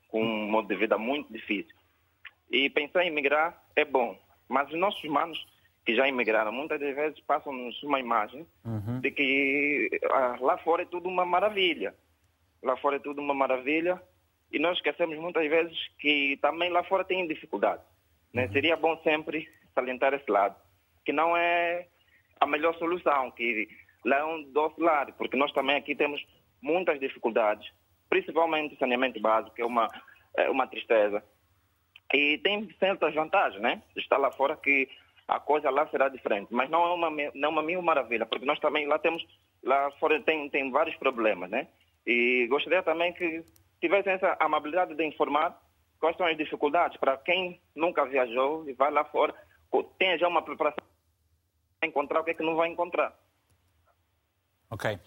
[0.08, 1.72] com um modo de vida muito difícil.
[2.50, 5.38] E pensar em imigrar é bom, mas os nossos irmãos
[5.86, 9.00] que já imigraram, muitas das vezes passam-nos uma imagem uhum.
[9.00, 11.94] de que ah, lá fora é tudo uma maravilha.
[12.64, 14.02] Lá fora é tudo uma maravilha
[14.52, 17.84] e nós esquecemos muitas vezes que também lá fora tem dificuldade.
[18.34, 18.48] Né?
[18.48, 18.52] Uhum.
[18.52, 20.56] Seria bom sempre salientar esse lado,
[21.06, 21.86] que não é
[22.40, 23.68] a melhor solução, que
[24.04, 26.24] lá é um doce lado, porque nós também aqui temos
[26.62, 27.70] muitas dificuldades,
[28.10, 29.88] principalmente saneamento básico, que é uma,
[30.38, 31.24] é uma tristeza.
[32.14, 33.82] E tem certas vantagens, né?
[33.96, 34.88] Estar lá fora que
[35.28, 36.54] a coisa lá será diferente.
[36.54, 39.26] Mas não é uma, não é uma mil maravilha, porque nós também lá temos,
[39.64, 41.68] lá fora tem, tem vários problemas, né?
[42.06, 43.44] E gostaria também que
[43.82, 45.60] tivessem essa amabilidade de informar
[46.00, 49.34] quais são as dificuldades para quem nunca viajou e vai lá fora,
[49.98, 50.85] tenha já uma preparação
[51.86, 53.14] encontrar o que é que não vai encontrar.
[54.70, 55.00] Ok.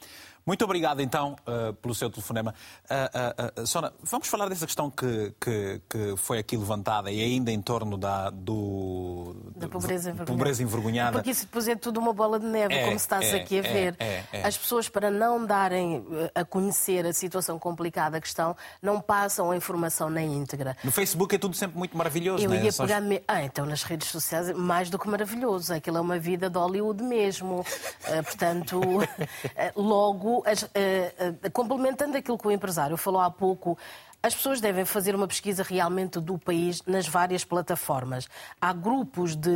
[0.49, 2.55] Muito obrigado, então, uh, pelo seu telefonema.
[2.85, 7.53] Uh, uh, Sona, vamos falar dessa questão que, que, que, foi aqui levantada e ainda
[7.53, 10.33] em torno da, do, da pobreza envergonhada.
[10.33, 11.13] pobreza envergonhada.
[11.13, 13.59] Porque isso depois é tudo uma bola de neve, é, como estás é, aqui a
[13.59, 13.97] é, ver.
[13.99, 16.03] É, é, As pessoas, para não darem
[16.35, 20.79] a conhecer a situação complicada que estão, não passam a informação na íntegra.
[20.83, 22.65] No Facebook é tudo sempre muito maravilhoso, Eu não é?
[22.65, 23.03] ia pegar...
[23.03, 23.23] Me...
[23.29, 25.75] Ah, então nas redes sociais, mais do que maravilhoso.
[25.75, 27.63] Aquilo é uma vida de Hollywood mesmo.
[28.25, 28.81] portanto,
[29.77, 33.79] logo uh, uh, complementando aquilo que o empresário falou há pouco,
[34.23, 38.29] as pessoas devem fazer uma pesquisa realmente do país nas várias plataformas.
[38.61, 39.53] Há grupos de.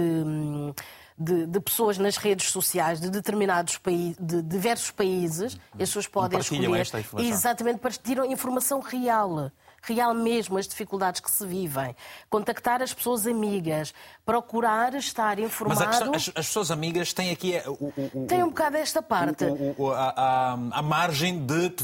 [1.18, 6.40] De, de, pessoas nas redes sociais de determinados países, de diversos países, as pessoas podem
[6.40, 6.80] escolher.
[6.80, 7.30] Esta informação.
[7.30, 9.52] Exatamente, partilham informação real
[9.82, 11.94] real mesmo as dificuldades que se vivem,
[12.30, 13.92] contactar as pessoas amigas,
[14.24, 15.80] procurar estar informado.
[15.80, 19.02] Mas questão, as, as, pessoas amigas têm aqui o, o, o tem um bocado esta
[19.02, 19.44] parte.
[19.44, 21.74] A, a, a, margem de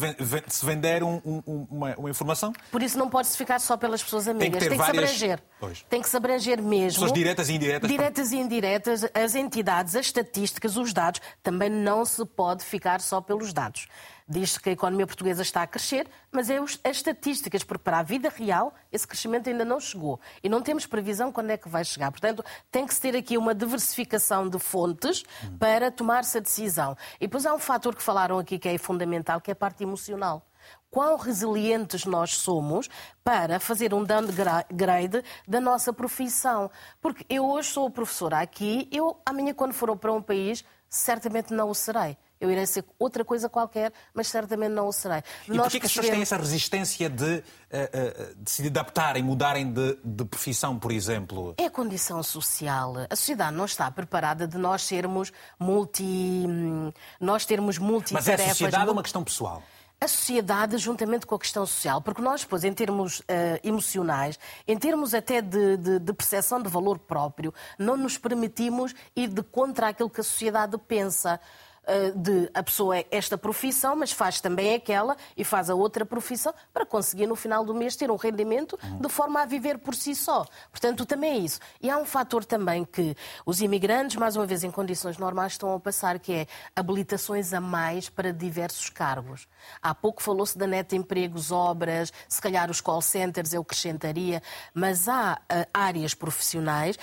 [0.48, 2.52] se vender um, um, uma, uma, informação.
[2.70, 4.60] Por isso não pode-se ficar só pelas pessoas amigas.
[4.60, 5.10] Tem que, tem que várias...
[5.10, 5.42] se abranger.
[5.58, 5.82] Pois.
[5.88, 7.00] Tem que se abranger mesmo.
[7.00, 7.90] Pessoas diretas e indiretas.
[7.90, 11.20] Diretas e indiretas, as entidades, as estatísticas, os dados.
[11.42, 13.88] Também não se pode ficar só pelos dados.
[14.28, 18.02] Diz-se que a economia portuguesa está a crescer, mas é as estatísticas, porque para a
[18.02, 20.20] vida real esse crescimento ainda não chegou.
[20.42, 22.10] E não temos previsão quando é que vai chegar.
[22.10, 25.24] Portanto, tem que se ter aqui uma diversificação de fontes
[25.58, 26.96] para tomar-se a decisão.
[27.18, 29.82] E depois há um fator que falaram aqui que é fundamental, que é a parte
[29.82, 30.44] emocional
[30.90, 32.88] quão resilientes nós somos
[33.22, 36.70] para fazer um downgrade da nossa profissão.
[37.00, 41.68] Porque eu hoje sou professora aqui, eu amanhã, quando for para um país, certamente não
[41.70, 42.16] o serei.
[42.40, 45.22] Eu irei ser outra coisa qualquer, mas certamente não o serei.
[45.46, 49.22] E Nós porquê que as pessoas têm essa resistência de, uh, uh, de se adaptarem,
[49.22, 51.54] mudarem de, de, profissão, por exemplo?
[51.58, 52.94] É a condição social.
[53.10, 56.02] A sociedade não está preparada de nós sermos multi...
[56.02, 58.28] Hum, nós termos multitarefas...
[58.28, 59.62] Mas é a sociedade ou uma questão pessoal?
[60.00, 63.24] a sociedade juntamente com a questão social, porque nós, depois, em termos uh,
[63.64, 69.28] emocionais, em termos até de, de, de, percepção de valor próprio, não nos permitimos ir
[69.28, 71.40] de contra aquilo que a sociedade pensa.
[71.88, 76.04] Eh, de a pessoa é esta profissão, mas faz também aquela e faz a outra
[76.04, 79.94] profissão para conseguir no final do mês ter um rendimento de forma a viver por
[79.94, 80.44] si só.
[80.70, 81.58] Portanto, também é isso.
[81.80, 83.16] E há um fator também que
[83.46, 87.60] os imigrantes, mais uma vez em condições normais, estão a passar, que é habilitações a
[87.60, 89.48] mais para diversos cargos.
[89.80, 94.42] Há pouco falou-se da neta empregos, obras, se calhar os call centers eu acrescentaria,
[94.74, 96.98] mas há uh, áreas profissionais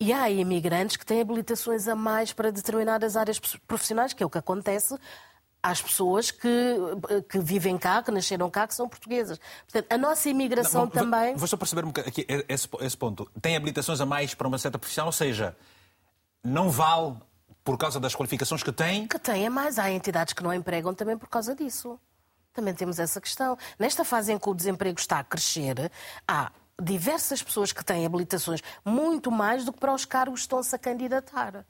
[0.00, 4.30] e há imigrantes que têm habilitações a mais para determinadas áreas profissionais, que é o
[4.30, 4.98] que acontece
[5.62, 6.48] às pessoas que,
[7.28, 9.38] que vivem cá, que nasceram cá, que são portuguesas.
[9.70, 11.36] Portanto, a nossa imigração não, também.
[11.36, 13.30] Vou só perceber um aqui esse, esse ponto.
[13.42, 15.54] Tem habilitações a mais para uma certa profissão, ou seja,
[16.42, 17.16] não vale
[17.62, 19.06] por causa das qualificações que tem?
[19.06, 19.78] Que tem a mais.
[19.78, 22.00] Há entidades que não empregam também por causa disso.
[22.54, 23.56] Também temos essa questão.
[23.78, 25.92] Nesta fase em que o desemprego está a crescer,
[26.26, 26.50] há
[26.80, 30.78] diversas pessoas que têm habilitações, muito mais do que para os cargos que estão-se a
[30.78, 31.64] candidatar.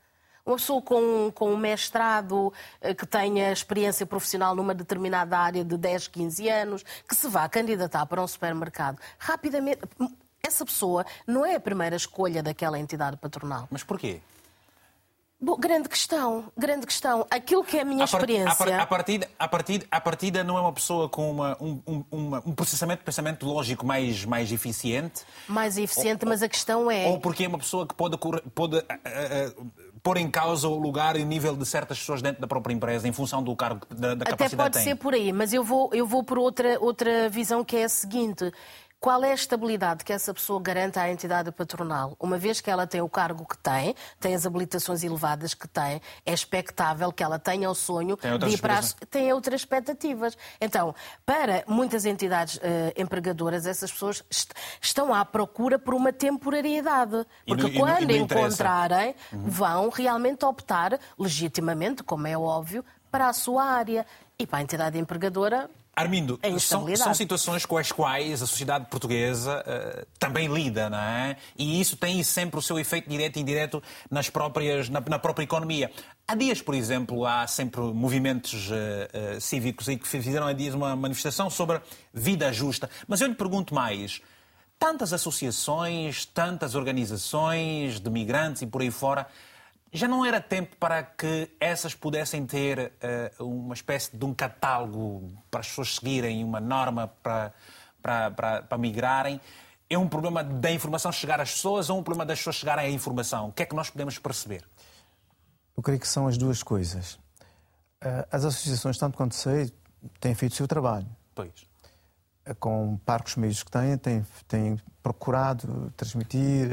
[0.44, 5.76] Uma pessoa com, com um mestrado, eh, que tenha experiência profissional numa determinada área de
[5.76, 9.80] 10, 15 anos, que se vá candidatar para um supermercado, rapidamente.
[10.42, 13.68] Essa pessoa não é a primeira escolha daquela entidade patronal.
[13.70, 14.22] Mas porquê?
[15.42, 17.26] Bom, grande questão, grande questão.
[17.30, 18.50] Aquilo que é a minha a experiência.
[18.50, 18.54] A,
[18.86, 22.04] partida, a, partida, a partida não é uma pessoa com uma, um, um,
[22.44, 25.22] um, processamento de pensamento lógico mais, mais eficiente?
[25.48, 27.06] Mais eficiente, ou, mas a questão é.
[27.06, 28.18] Ou porque é uma pessoa que pode,
[28.54, 29.70] pode uh, uh,
[30.02, 33.08] pôr em causa o lugar e o nível de certas pessoas dentro da própria empresa,
[33.08, 35.64] em função do cargo, da, da capacidade Até pode que ser por aí, mas eu
[35.64, 38.52] vou, eu vou por outra, outra visão que é a seguinte.
[39.00, 42.14] Qual é a estabilidade que essa pessoa garante à entidade patronal?
[42.20, 46.02] Uma vez que ela tem o cargo que tem, tem as habilitações elevadas que tem,
[46.26, 48.94] é expectável que ela tenha o sonho de ir para as...
[49.08, 50.36] tem outras expectativas.
[50.60, 50.94] Então,
[51.24, 52.60] para muitas entidades uh,
[52.94, 57.24] empregadoras, essas pessoas est estão à procura por uma temporariedade.
[57.46, 59.44] Porque e, quando e encontrarem, uhum.
[59.46, 64.04] vão realmente optar, legitimamente, como é óbvio, para a sua área.
[64.38, 69.62] E para a entidade empregadora, Armindo, são, são, situações com as quais a sociedade portuguesa
[69.66, 71.36] uh, também lida, não é?
[71.58, 75.44] E isso tem sempre o seu efeito direto e indireto nas próprias, na, na própria
[75.44, 75.90] economia.
[76.26, 80.74] Há dias, por exemplo, há sempre movimentos uh, uh, cívicos e que fizeram há dias
[80.74, 81.80] uma manifestação sobre
[82.14, 82.88] vida justa.
[83.06, 84.22] Mas eu lhe pergunto mais.
[84.78, 89.26] Tantas associações, tantas organizações de migrantes e por aí fora
[89.92, 92.92] já não era tempo para que essas pudessem ter
[93.38, 97.52] uh, uma espécie de um catálogo para as pessoas seguirem, uma norma para,
[98.00, 99.40] para, para, para migrarem?
[99.88, 102.90] É um problema da informação chegar às pessoas ou um problema das pessoas chegarem à
[102.90, 103.48] informação?
[103.48, 104.64] O que é que nós podemos perceber?
[105.76, 107.14] Eu creio que são as duas coisas.
[107.14, 109.72] Uh, as associações, tanto quanto sei,
[110.20, 111.08] têm feito o seu trabalho.
[111.34, 111.66] Pois.
[112.48, 116.68] Uh, com parcos meios que têm, têm, têm procurado transmitir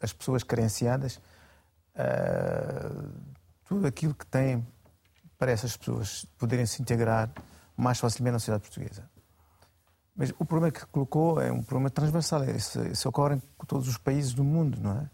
[0.00, 1.20] as pessoas carenciadas
[1.96, 3.10] uh,
[3.64, 4.66] tudo aquilo que tem
[5.38, 7.30] para essas pessoas poderem se integrar
[7.76, 9.08] mais facilmente na sociedade portuguesa.
[10.16, 13.98] Mas o problema que colocou é um problema transversal, isso, isso ocorre em todos os
[13.98, 15.10] países do mundo, não é?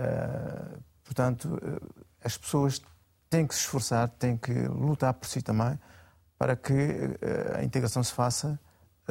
[0.00, 2.80] Uh, portanto, uh, as pessoas
[3.28, 5.78] têm que se esforçar, têm que lutar por si também,
[6.38, 8.58] para que uh, a integração se faça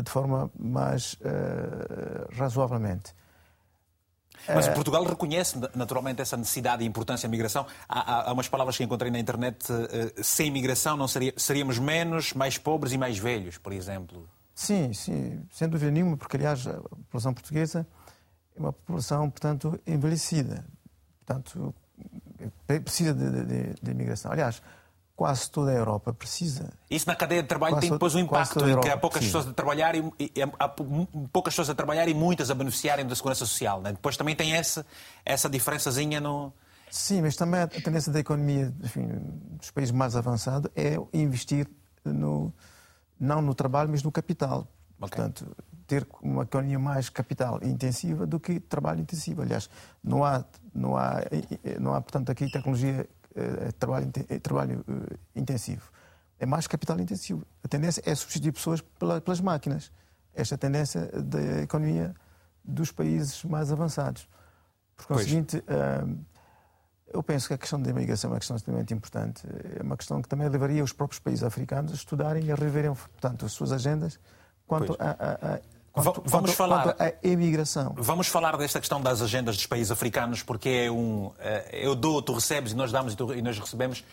[0.02, 1.18] de forma mais
[2.38, 3.16] razoavelmente.
[4.48, 7.66] Mas Portugal reconhece naturalmente essa necessidade e importância da migração.
[7.88, 12.34] Há, há, umas palavras que encontrei na internet: uh, sem migração não seria, seríamos menos,
[12.34, 14.28] mais pobres e mais velhos, por exemplo.
[14.54, 17.86] Sim, sim, sem dúvida nenhuma, porque aliás a população portuguesa
[18.56, 20.66] é uma população, portanto, envelhecida.
[21.26, 21.76] Portanto,
[22.84, 24.32] precisa de, de, de imigração.
[24.32, 24.62] Aliás,
[25.18, 26.70] quase toda a Europa precisa.
[26.92, 29.40] Isso na cadeia de trabalho quase tem depois um impacto, em que há poucas precisa.
[29.40, 33.16] pessoas a trabalhar e, e, há poucas pessoas a trabalhar e muitas a beneficiarem da
[33.16, 33.82] segurança social.
[33.82, 33.94] Né?
[33.94, 34.86] Depois também tem essa,
[35.26, 36.54] essa diferençazinha no.
[36.92, 39.10] Sim, mas também a tendência da economia enfim,
[39.60, 41.68] dos países mais avançados é investir
[42.06, 42.54] no,
[43.20, 44.68] não no trabalho, mas no capital.
[45.00, 45.00] Okay.
[45.00, 45.48] Portanto,
[45.88, 49.42] ter uma economia mais capital intensiva do que trabalho intensivo.
[49.42, 49.68] Aliás,
[50.04, 50.46] não há,
[50.76, 51.22] não há,
[51.80, 53.08] não há portanto, aqui tecnologia
[53.38, 54.86] é trabalho, é trabalho
[55.36, 55.92] intensivo.
[56.40, 57.44] É mais capital intensivo.
[57.64, 59.92] A tendência é substituir pessoas pela, pelas máquinas.
[60.34, 62.14] Esta é a tendência da economia
[62.64, 64.28] dos países mais avançados.
[64.96, 66.26] Por conseguinte, uh,
[67.14, 69.48] eu penso que a questão da imigração é uma questão extremamente importante.
[69.80, 72.94] É uma questão que também levaria os próprios países africanos a estudarem e a reverem,
[72.94, 74.20] portanto, as suas agendas
[74.68, 75.60] quanto a
[76.04, 77.94] Quanto, vamos quanto, falar quanto a imigração.
[77.98, 81.32] Vamos falar desta questão das agendas dos países africanos, porque é um.
[81.40, 84.04] Eh, eu dou, tu recebes e nós damos e nós recebemos.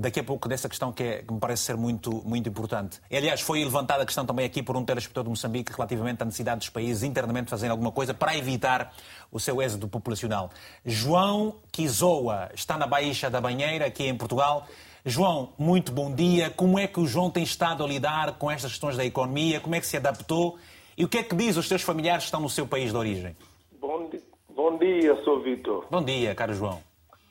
[0.00, 3.00] Daqui a pouco dessa questão que, é, que me parece ser muito, muito importante.
[3.10, 6.24] E, aliás, foi levantada a questão também aqui por um telespectador de Moçambique relativamente à
[6.24, 8.94] necessidade dos países internamente fazerem alguma coisa para evitar
[9.32, 10.50] o seu êxodo populacional.
[10.86, 14.68] João Kizoa está na Baixa da Banheira, aqui em Portugal.
[15.04, 16.48] João, muito bom dia.
[16.48, 19.58] Como é que o João tem estado a lidar com estas questões da economia?
[19.58, 20.58] Como é que se adaptou?
[20.98, 22.96] E o que é que diz os teus familiares que estão no seu país de
[22.96, 23.36] origem?
[23.80, 24.10] Bom,
[24.48, 25.86] bom dia, sou Vitor.
[25.88, 26.82] Bom dia, caro João.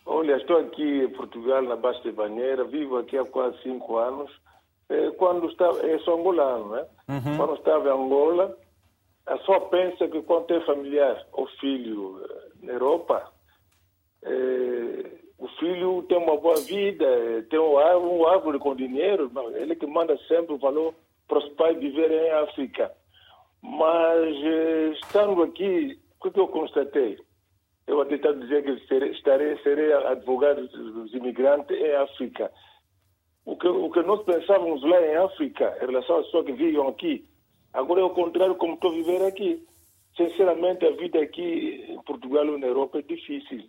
[0.06, 4.32] Olha, estou aqui em Portugal, na Baixa de Banheira, vivo aqui há quase cinco anos.
[4.88, 6.86] É, quando estava, eu sou angolano, né?
[7.10, 7.36] Uhum.
[7.36, 8.58] Quando estava em Angola,
[9.26, 13.30] a só pensa que quando tem familiar ou filho eh, na Europa,
[14.24, 17.06] é, o filho tem uma boa vida,
[17.50, 20.94] tem um árvore com dinheiro, ele que manda sempre o valor
[21.28, 22.96] para os pais viverem em África.
[23.62, 27.18] Mas, eh, estando aqui, o que eu constatei?
[27.86, 32.52] Eu até estou a dizer que serei, estarei, serei advogado dos imigrantes em África.
[33.46, 36.86] O que, o que nós pensávamos lá em África, em relação às pessoas que vivem
[36.86, 37.26] aqui,
[37.72, 39.66] agora é o contrário como estou viver aqui.
[40.18, 43.64] Sinceramente, a vida aqui em Portugal ou na Europa é difícil.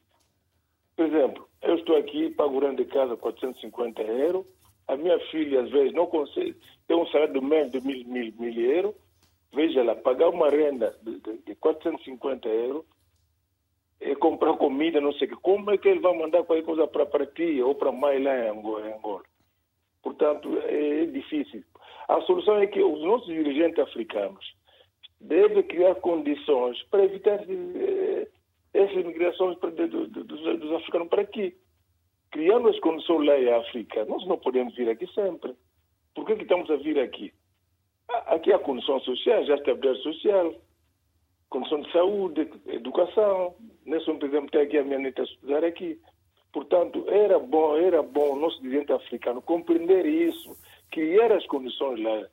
[0.97, 4.47] Por exemplo, eu estou aqui, pago renda de casa 450 euros,
[4.89, 6.57] a minha filha, às vezes, não consegue,
[6.89, 8.95] tem um salário de menos de mil, mil, mil euros,
[9.53, 12.85] Veja lá, pagar uma renda de, de, de 450 euros
[14.01, 15.37] é comprar comida, não sei o que.
[15.37, 18.49] Como é que ele vai mandar qualquer coisa para, ti ou para mãe lá em
[18.51, 19.23] Angola?
[20.03, 21.65] Portanto, é, é difícil.
[22.09, 24.45] A solução é que os nossos dirigentes africanos
[25.21, 28.29] devem criar condições para evitar eh,
[28.73, 31.55] essas migrações dos, dos africanos para aqui.
[32.31, 35.55] Criando as condições lá em África, nós não podemos vir aqui sempre.
[36.15, 37.33] Por que, que estamos a vir aqui?
[38.09, 40.55] Aqui há condições sociais, já estabilidade social,
[41.49, 43.55] condição de saúde, educação.
[43.85, 46.01] Nesse momento, por exemplo, tem aqui a minha neta a estudar aqui.
[46.53, 50.57] Portanto, era bom, era bom o nosso dirigente africano compreender isso,
[50.91, 52.27] criar as condições lá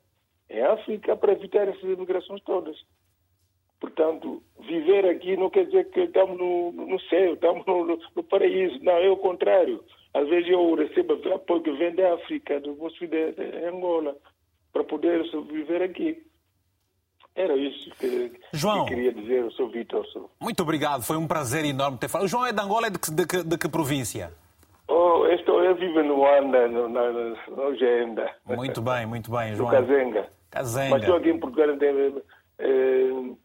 [0.48, 2.76] em África para evitar essas imigrações todas.
[3.78, 8.82] Portanto, viver aqui não quer dizer que estamos no, no céu, estamos no, no, paraíso.
[8.82, 9.84] Não, é o contrário.
[10.14, 14.16] Às vezes eu recebo apoio que vem da África, do bolso de, de Angola,
[14.76, 16.22] para poder viver aqui.
[17.34, 20.06] Era isso que, João, que queria dizer, eu sou Vitor.
[20.40, 22.26] Muito obrigado, foi um prazer enorme ter falado.
[22.26, 24.32] O João é de Angola, é de que, de de que província?
[24.88, 28.30] Oh, estou, eu vivo no Anda, no, na, no Genda.
[28.44, 29.70] Muito bem, muito bem, João.
[29.70, 30.28] No Cazenga.
[30.50, 30.90] Cazenga.
[30.90, 32.22] Mas estou aqui em Portugal em,
[32.60, 33.38] em,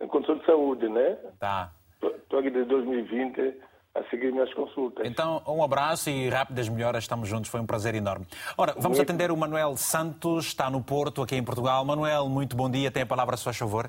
[0.00, 1.16] em condição de saúde, né?
[1.38, 1.72] Tá.
[2.02, 3.54] Estou aqui desde 2020
[3.94, 5.06] a seguir minhas consultas.
[5.06, 8.26] Então, um abraço e rápidas melhoras, estamos juntos, foi um prazer enorme.
[8.56, 9.02] Ora, vamos muito...
[9.02, 11.84] atender o Manuel Santos, está no Porto, aqui em Portugal.
[11.84, 13.88] Manuel, muito bom dia, tem a palavra a sua favor.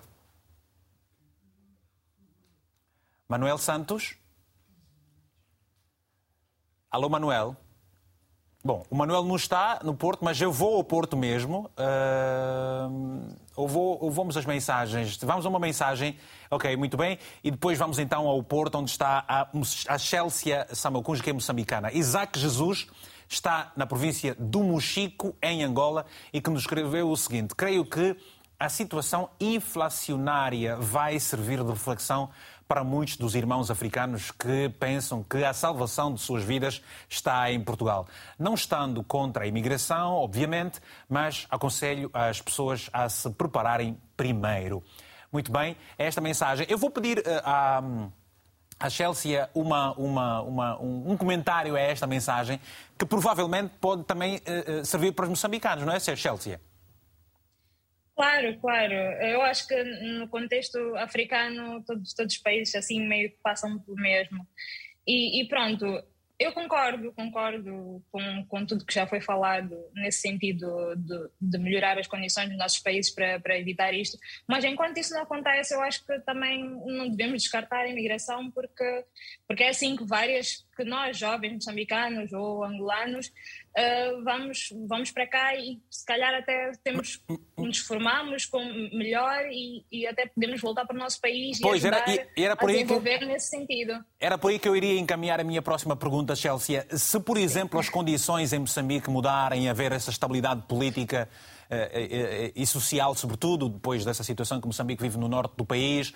[3.27, 4.15] Manuel Santos?
[6.91, 7.57] Alô, Manuel?
[8.63, 11.69] Bom, o Manuel não está no Porto, mas eu vou ao Porto mesmo.
[11.77, 15.17] Uh, ou vou, ou vamos às mensagens.
[15.17, 16.17] Vamos a uma mensagem,
[16.49, 17.17] ok, muito bem.
[17.43, 19.47] E depois vamos então ao Porto, onde está a,
[19.87, 21.91] a Chelsea Samakunja, que é moçambicana.
[21.91, 22.87] Isaac Jesus
[23.27, 28.15] está na província do Mochico, em Angola, e que nos escreveu o seguinte: Creio que
[28.59, 32.29] a situação inflacionária vai servir de reflexão
[32.67, 37.63] para muitos dos irmãos africanos que pensam que a salvação de suas vidas está em
[37.63, 38.07] Portugal.
[38.39, 44.83] Não estando contra a imigração, obviamente, mas aconselho as pessoas a se prepararem primeiro.
[45.31, 46.65] Muito bem, esta mensagem.
[46.69, 47.83] Eu vou pedir a
[48.77, 52.59] a Chelsea uma, uma, uma, um, um, comentário a esta mensagem
[52.97, 56.59] que provavelmente pode também uh, servir para os moçambicanos, não é, Chelsea?
[58.15, 58.93] Claro, claro.
[58.93, 63.97] Eu acho que no contexto africano todos, todos os países assim meio que passam pelo
[63.97, 64.47] mesmo.
[65.05, 65.85] E, e pronto,
[66.37, 71.97] eu concordo, concordo com, com tudo que já foi falado nesse sentido de, de, melhorar
[71.97, 75.81] as condições dos nossos países para, para evitar isto, mas enquanto isso não acontece, eu
[75.81, 79.05] acho que também não devemos descartar a imigração, porque,
[79.47, 83.31] porque é assim que várias, que nós jovens moçambicanos ou angolanos
[83.75, 87.21] uh, vamos, vamos para cá e se calhar até temos,
[87.57, 88.63] nos formamos com
[88.93, 92.03] melhor e, e até podemos voltar para o nosso país pois, e era,
[92.37, 94.03] era por a desenvolver que, nesse sentido.
[94.19, 96.85] Era por aí que eu iria encaminhar a minha próxima pergunta, Chelsea.
[96.91, 101.29] Se, por exemplo, as condições em Moçambique mudarem, haver essa estabilidade política
[101.69, 106.13] uh, uh, e social, sobretudo depois dessa situação que Moçambique vive no norte do país,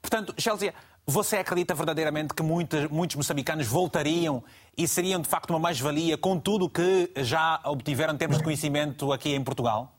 [0.00, 0.72] Portanto, Chelsea,
[1.10, 4.44] você acredita verdadeiramente que muitos, muitos moçambicanos voltariam
[4.76, 8.44] e seriam de facto uma mais-valia com tudo o que já obtiveram em termos de
[8.44, 9.97] conhecimento aqui em Portugal?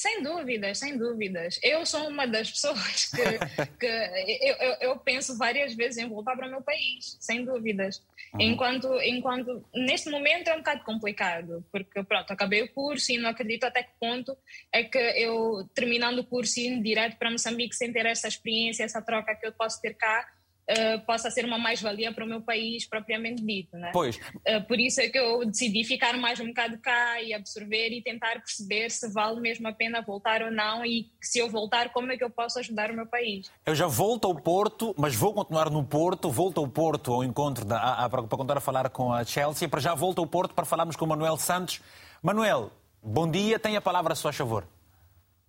[0.00, 1.60] Sem dúvidas, sem dúvidas.
[1.62, 3.20] Eu sou uma das pessoas que,
[3.78, 8.02] que eu, eu, eu, penso várias vezes em voltar para o meu país, sem dúvidas.
[8.32, 8.40] Uhum.
[8.40, 13.28] Enquanto, enquanto neste momento é um bocado complicado, porque pronto, acabei o curso e não
[13.28, 14.34] acredito até que ponto
[14.72, 19.02] é que eu, terminando o curso, indo direto para Moçambique sem ter essa experiência, essa
[19.02, 20.26] troca que eu posso ter cá,
[20.70, 23.76] uh, possa ser uma mais-valia para o meu país propriamente dito.
[23.76, 23.90] Né?
[23.92, 24.16] Pois.
[24.16, 28.02] Uh, por isso é que eu decidi ficar mais um bocado cá e absorver e
[28.02, 32.12] tentar perceber se vale mesmo a pena voltar ou não e se eu voltar, como
[32.12, 33.50] é que eu posso ajudar o meu país.
[33.66, 37.64] Eu já volto ao Porto, mas vou continuar no Porto, volto ao Porto ao encontro
[37.64, 40.26] da, a, a, para, para continuar a falar com a Chelsea, para já volto ao
[40.26, 41.80] Porto para falarmos com o Manuel Santos.
[42.22, 42.70] Manuel,
[43.02, 44.64] bom dia, tem a palavra a seu favor.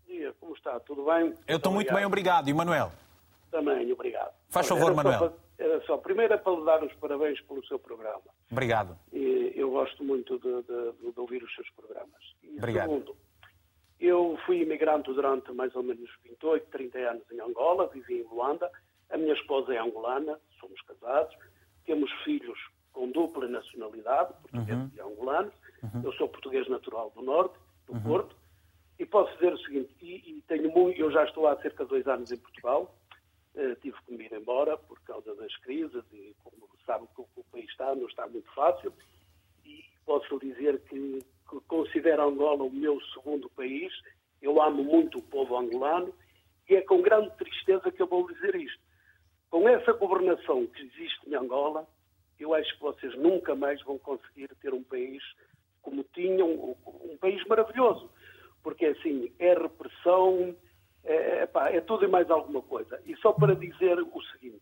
[0.08, 0.80] Bom dia, como está?
[0.80, 1.34] Tudo bem?
[1.48, 2.50] Eu estou muito bem, obrigado.
[2.50, 2.91] E Manuel?
[3.52, 4.41] Também, obrigado.
[4.52, 5.19] Faz favor, era Manuel.
[5.19, 8.22] Só, era só, primeiro é para lhe dar os parabéns pelo seu programa.
[8.52, 8.98] Obrigado.
[9.14, 12.22] E eu gosto muito de, de, de ouvir os seus programas.
[12.44, 12.90] E Obrigado.
[12.90, 13.15] Segundo,
[13.99, 18.69] eu fui imigrante durante mais ou menos 28, 30 anos em Angola, vivi em Luanda.
[19.10, 21.36] A minha esposa é angolana, somos casados,
[21.86, 22.60] temos filhos
[22.91, 24.91] com dupla nacionalidade, portugueses uhum.
[24.95, 25.53] e angolanos.
[25.84, 26.02] Uhum.
[26.03, 27.56] Eu sou português natural do Norte,
[27.88, 28.03] do uhum.
[28.03, 28.36] Porto,
[28.99, 31.90] e posso dizer o seguinte, e, e tenho muito, eu já estou há cerca de
[31.90, 32.95] dois anos em Portugal,
[33.56, 37.44] uh, tive que me ir embora por causa das crises e como sabe que o
[37.52, 38.94] país está, não está muito fácil.
[39.65, 41.19] E posso dizer que,
[41.49, 43.94] que considero Angola o meu segundo país.
[44.41, 46.14] Eu amo muito o povo angolano
[46.68, 48.82] e é com grande tristeza que eu vou dizer isto.
[49.49, 51.88] com essa governação que existe em Angola,
[52.40, 55.22] eu acho que vocês nunca mais vão conseguir ter um país
[55.82, 58.10] como tinham, um país maravilhoso.
[58.64, 60.56] Porque, assim, é repressão,
[61.03, 63.02] é, é, é tudo e mais alguma coisa.
[63.06, 64.61] E só para dizer o seguinte,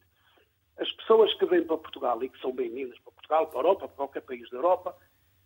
[0.77, 3.87] as pessoas que vêm para Portugal e que são bem-vindas para Portugal, para a Europa,
[3.87, 4.95] para qualquer país da Europa,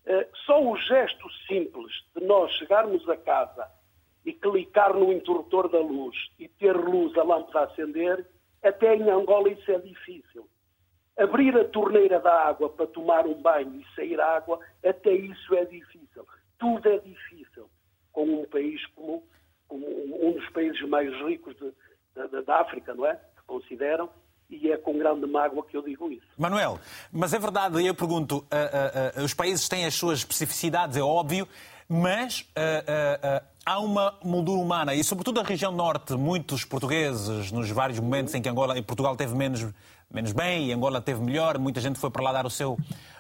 [0.06, 3.68] eh, só o gesto simples de nós chegarmos a casa
[4.26, 8.26] e clicar no interruptor da luz e ter luz, a lâmpada a acender,
[8.62, 10.48] até em Angola isso é difícil.
[11.18, 15.66] Abrir a torneira da água para tomar um banho e sair água, até isso é
[15.66, 16.26] difícil.
[16.58, 17.70] Tudo é difícil
[18.12, 19.28] com um país como,
[19.68, 19.86] como
[20.28, 21.74] um dos países mais ricos de,
[22.28, 23.16] de, da África, não é?
[23.16, 24.10] Que consideram,
[24.50, 26.28] e é com grande mágoa que eu digo isso.
[26.38, 26.80] Manuel,
[27.12, 31.02] mas é verdade, eu pergunto, uh, uh, uh, os países têm as suas especificidades, é
[31.02, 31.48] óbvio,
[31.90, 32.48] mas
[33.66, 38.42] há uma moldura humana e, sobretudo, a região norte, muitos portugueses, nos vários momentos em
[38.42, 39.66] que Angola e Portugal teve menos,
[40.10, 42.78] menos bem e Angola teve melhor, muita gente foi para lá dar o seu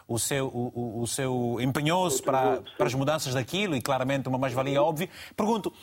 [0.08, 4.82] o seu, o, o seu empenhou-se para, para as mudanças daquilo e claramente uma mais-valia
[4.82, 5.10] óbvia.
[5.36, 5.74] Pergunto,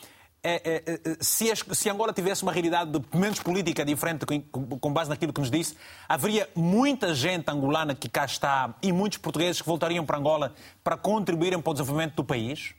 [0.42, 4.40] é, é, é, se, se, Angola tivesse uma realidade de menos política diferente com,
[4.78, 5.76] com, base naquilo que nos disse,
[6.08, 10.96] haveria muita gente angolana que cá está e muitos portugueses que voltariam para Angola para
[10.96, 12.74] contribuírem para o desenvolvimento do país?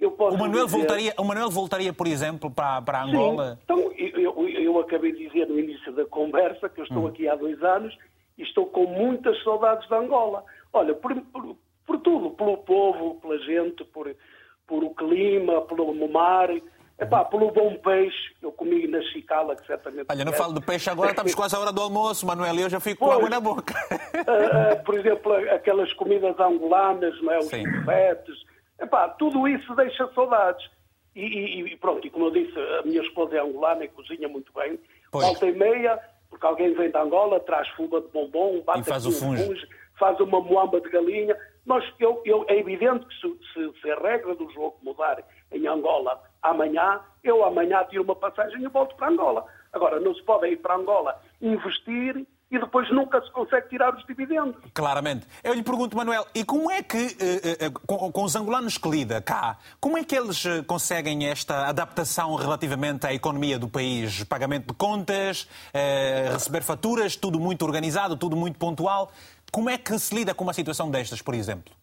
[0.00, 0.78] o, Manuel dizer...
[0.78, 3.54] voltaria, o Manuel voltaria, por exemplo, para, para Angola?
[3.54, 3.58] Sim.
[3.64, 7.06] Então, eu, eu, acabei de dizer no início da conversa que eu estou hum.
[7.06, 7.96] aqui há dois anos
[8.36, 10.44] e estou com muitas saudades de Angola.
[10.72, 11.56] Olha, por, por,
[11.86, 14.14] por tudo, pelo povo, pela gente, por
[14.72, 16.48] por o clima, pelo mar,
[16.98, 18.32] epá, pelo bom peixe.
[18.40, 20.06] Eu comi na chicala, que certamente...
[20.08, 22.70] Olha, não falo de peixe agora, estamos quase à hora do almoço, Manuel, e eu
[22.70, 23.74] já fico pois, com água na boca.
[23.92, 27.38] Uh, uh, por exemplo, aquelas comidas angolanas, não é?
[27.38, 28.34] os chifetes,
[28.80, 30.66] epá, tudo isso deixa saudades.
[31.14, 34.26] E, e, e, pronto, e como eu disse, a minha esposa é angolana e cozinha
[34.26, 34.80] muito bem.
[35.10, 35.26] Pois.
[35.26, 36.00] Volta e meia,
[36.30, 39.54] porque alguém vem da Angola, traz fuga de bombom, bate e faz o fungo.
[39.98, 43.98] faz uma moamba de galinha, nós, eu, eu, é evidente que se, se, se, a
[43.98, 49.08] regra do jogo mudar em Angola amanhã, eu amanhã tiro uma passagem e volto para
[49.08, 49.46] Angola.
[49.72, 54.04] Agora, não se pode ir para Angola investir e depois nunca se consegue tirar os
[54.04, 54.54] dividendos.
[54.74, 55.26] Claramente.
[55.42, 58.90] Eu lhe pergunto, Manuel, e como é que, eh, eh, com, com, os angolanos que
[58.90, 64.22] lida cá, como é que eles eh, conseguem esta adaptação relativamente à economia do país?
[64.24, 65.48] Pagamento de contas,
[66.30, 69.10] receber faturas, tudo muito organizado, tudo muito pontual.
[69.52, 71.74] Como é que se lida com uma situação destas, por exemplo?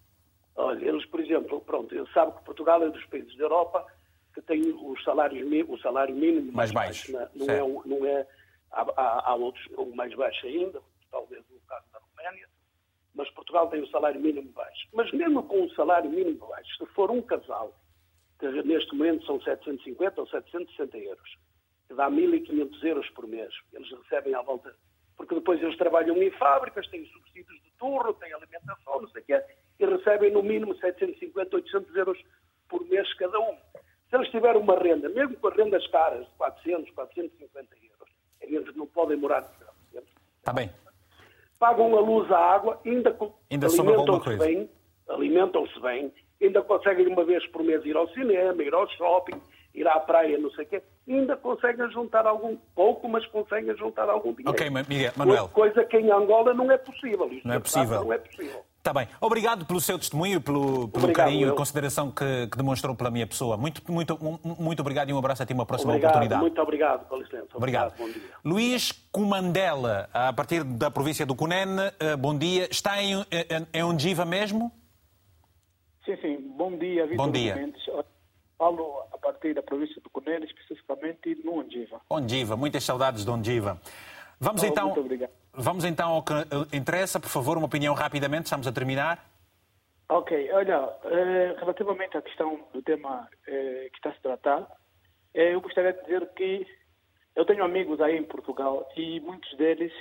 [0.56, 3.86] Olha, eles, por exemplo, pronto, ele sabe que Portugal é dos países da Europa
[4.34, 7.12] que tem os salários, o salário mínimo mais, baixo.
[7.12, 8.28] baixo não, é, não é,
[8.72, 9.64] há, há, outros
[9.94, 10.82] mais baixos ainda,
[11.12, 12.48] talvez no caso da Roménia,
[13.14, 14.88] mas Portugal tem o salário mínimo baixo.
[14.92, 17.78] Mas mesmo com o salário mínimo baixo, se for um casal,
[18.40, 21.38] que neste momento são 750 ou 760 euros,
[21.88, 24.76] que dá 1.500 euros por mês, eles recebem à volta
[25.20, 29.26] porque depois eles trabalham em fábricas, têm subsídios de turno, têm alimentação, não sei o
[29.26, 29.44] quê,
[29.78, 32.18] e recebem no mínimo 750, 800 euros
[32.70, 33.54] por mês cada um.
[34.10, 38.10] Se eles tiverem uma renda, mesmo com as rendas caras, de 400, 450 euros,
[38.40, 40.00] eles não podem morar de
[40.38, 40.72] Está bem.
[41.60, 43.14] Pagam a luz, a água, ainda,
[43.52, 44.70] ainda alimentam-se bem,
[45.10, 49.42] alimentam-se bem, ainda conseguem uma vez por mês ir ao cinema, ir ao shopping,
[49.76, 50.82] ir à praia, não sei o quê,
[51.14, 54.52] ainda conseguem juntar algum, pouco, mas conseguem juntar algum dinheiro.
[54.52, 55.50] Ok, Miguel, Manuel.
[55.50, 57.28] Coisa que em Angola não é possível.
[57.32, 58.04] Isto não é possível.
[58.04, 58.66] Não é possível.
[58.78, 59.08] Está bem.
[59.20, 61.54] Obrigado pelo seu testemunho, pelo, pelo obrigado, carinho eu.
[61.54, 63.58] e consideração que, que, demonstrou pela minha pessoa.
[63.58, 64.18] Muito, muito,
[64.58, 66.42] muito obrigado e um abraço até uma próxima obrigado, oportunidade.
[66.42, 67.48] Muito obrigado, com licença.
[67.56, 67.94] Obrigado.
[68.00, 72.68] obrigado Luís Comandela, a partir da província do Cunene, eh, bom dia.
[72.72, 74.72] Está em, em, em Ondiva mesmo?
[76.06, 76.38] Sim, sim.
[76.58, 77.56] Bom dia, Vitor Bom dia.
[77.56, 77.86] Mendes.
[78.60, 82.02] Falo a partir da província do Cunene, especificamente no Ondiva.
[82.10, 83.80] Ondiva, muitas saudades de Ondiva.
[84.38, 84.94] Vamos, oh, então,
[85.54, 89.26] vamos então ao que eh, interessa, por favor, uma opinião rapidamente, estamos a terminar.
[90.10, 94.68] Ok, olha, eh, relativamente à questão do tema eh, que está a se tratar,
[95.34, 96.68] eu gostaria de dizer que
[97.38, 99.94] eu tenho amigos aí em Portugal e muitos deles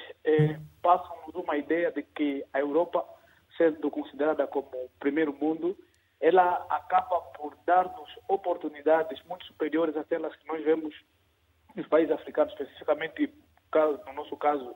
[0.83, 3.05] passam-nos uma ideia de que a Europa,
[3.57, 5.77] sendo considerada como o primeiro mundo,
[6.21, 10.95] ela acaba por dar-nos oportunidades muito superiores àquelas que nós vemos
[11.77, 13.33] nos países africanos, especificamente
[14.07, 14.75] no nosso caso,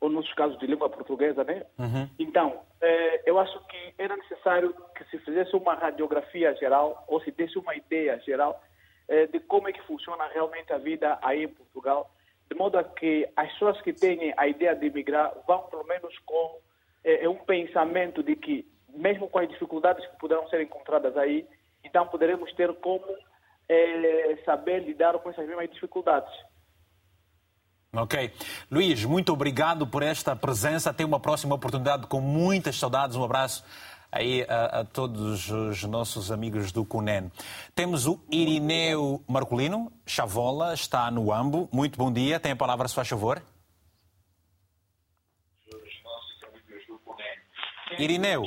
[0.00, 1.66] ou nos casos de língua portuguesa, né?
[1.78, 2.08] Uhum.
[2.18, 7.32] Então, eh, eu acho que era necessário que se fizesse uma radiografia geral, ou se
[7.32, 8.62] desse uma ideia geral
[9.08, 12.10] eh, de como é que funciona realmente a vida aí em Portugal,
[12.48, 16.16] de modo a que as pessoas que têm a ideia de emigrar vão pelo menos
[16.20, 16.60] com
[17.02, 21.46] eh, um pensamento de que mesmo com as dificuldades que poderão ser encontradas aí,
[21.84, 23.04] então poderemos ter como
[23.68, 26.32] é, saber lidar com essas mesmas dificuldades.
[27.92, 28.30] Ok.
[28.70, 30.90] Luís, muito obrigado por esta presença.
[30.90, 33.16] Até uma próxima oportunidade com muitas saudades.
[33.16, 33.64] Um abraço
[34.12, 37.30] aí a, a, todos os nossos amigos do CUNEN.
[37.74, 41.68] Temos o Irineu Marcolino, Chavola, está no AMBO.
[41.72, 42.38] Muito bom dia.
[42.38, 43.42] Tem a palavra, se faz favor.
[47.98, 48.42] Irineu.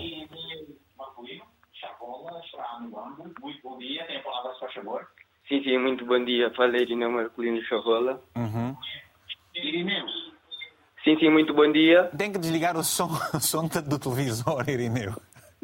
[3.41, 4.06] Muito bom dia.
[4.06, 5.07] Tem a palavra, se faz favor.
[5.48, 6.49] Sim, sim, muito bom dia.
[6.52, 8.22] Falei Irineu Marcolino Chavola.
[8.36, 8.76] Uhum.
[9.56, 10.06] Irineu.
[11.03, 12.10] Sim, sim, muito bom dia.
[12.18, 15.14] Tem que desligar o som, o som do televisor, Irineu.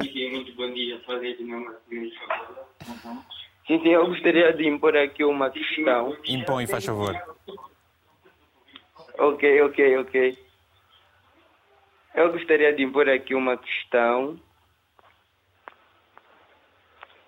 [0.00, 1.00] Sim, sim, muito bom dia.
[1.06, 2.68] Falei Irineu Marcolino Chavola.
[2.88, 3.22] Uhum.
[3.66, 6.16] Sim, sim, eu gostaria de impor aqui uma questão.
[6.26, 7.14] Impõe, faz favor.
[9.18, 10.47] Ok, ok, ok.
[12.18, 14.36] Eu gostaria de impor aqui uma questão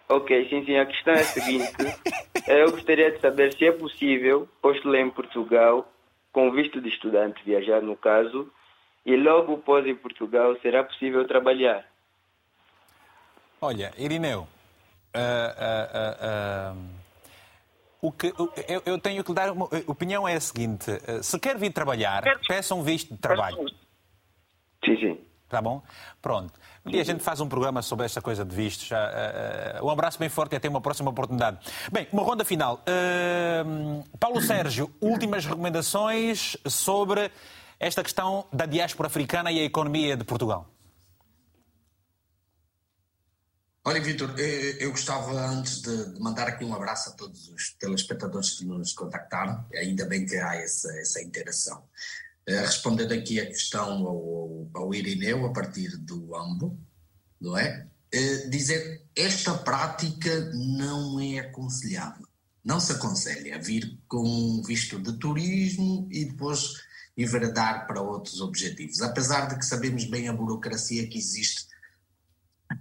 [0.08, 0.76] Ok, sim, sim.
[0.76, 1.72] A questão é a seguinte.
[2.48, 5.88] Eu gostaria de saber se é possível postular em Portugal
[6.32, 8.52] com visto de estudante, viajar no caso,
[9.06, 11.86] e logo após em Portugal será possível trabalhar.
[13.60, 14.48] Olha, Irineu, uh,
[16.74, 16.78] uh, uh,
[18.02, 18.34] o que,
[18.66, 20.90] eu, eu, tenho que dar uma opinião é a seguinte:
[21.22, 23.64] se quer vir trabalhar, peça um visto de trabalho.
[24.84, 25.18] Sim, sim.
[25.48, 25.82] Tá bom?
[26.22, 26.52] Pronto.
[26.86, 28.88] Um dia a gente faz um programa sobre esta coisa de vistos.
[28.90, 28.94] Uh,
[29.82, 31.58] uh, um abraço bem forte e até uma próxima oportunidade.
[31.90, 32.84] Bem, uma ronda final.
[32.86, 37.32] Uh, Paulo Sérgio, últimas recomendações sobre
[37.80, 40.68] esta questão da diáspora africana e a economia de Portugal.
[43.84, 48.64] Olha, Vitor, eu gostava antes de mandar aqui um abraço a todos os telespectadores que
[48.64, 49.66] nos contactaram.
[49.74, 51.82] Ainda bem que há essa, essa interação.
[52.50, 56.76] Eh, respondendo aqui a questão ao, ao Irineu, a partir do AMBO,
[57.40, 57.86] não é?
[58.12, 62.26] Eh, dizer esta prática não é aconselhável.
[62.64, 66.72] Não se aconselha vir com visto de turismo e depois
[67.16, 69.00] enveredar para outros objetivos.
[69.00, 71.70] Apesar de que sabemos bem a burocracia que existe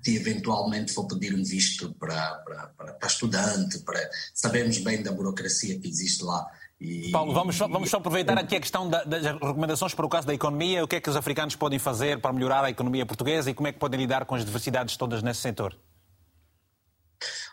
[0.03, 5.11] se eventualmente for pedir um visto para, para, para, para estudante, para, sabemos bem da
[5.11, 6.47] burocracia que existe lá
[6.79, 7.11] e...
[7.11, 10.25] Paulo, vamos só, vamos só aproveitar aqui a questão da, das recomendações para o caso
[10.25, 10.83] da economia.
[10.83, 13.67] O que é que os africanos podem fazer para melhorar a economia portuguesa e como
[13.67, 15.75] é que podem lidar com as diversidades todas nesse setor?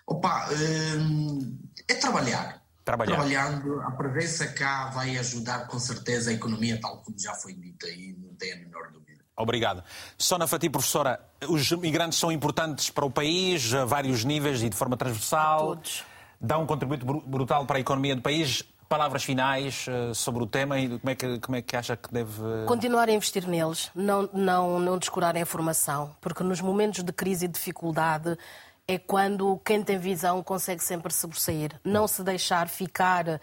[0.07, 1.59] Opa, hum,
[1.89, 2.63] é trabalhar.
[2.85, 3.17] Trabalhar.
[3.17, 7.85] Trabalhando, a presença cá vai ajudar com certeza a economia, tal como já foi dito
[7.85, 9.25] aí, não tem a menor dúvida.
[9.37, 9.83] Obrigado.
[10.17, 14.77] Sona Fati, professora, os migrantes são importantes para o país a vários níveis e de
[14.77, 15.75] forma transversal.
[15.75, 16.05] Todos.
[16.41, 18.63] Dá um contributo brutal para a economia do país.
[18.89, 22.13] Palavras finais uh, sobre o tema e como é, que, como é que acha que
[22.13, 22.33] deve.
[22.67, 27.47] Continuar a investir neles, não, não, não descurar a informação, porque nos momentos de crise
[27.47, 28.39] e dificuldade
[28.89, 31.73] é quando quem tem visão consegue sempre sobressair.
[31.83, 33.41] Não se deixar ficar eh,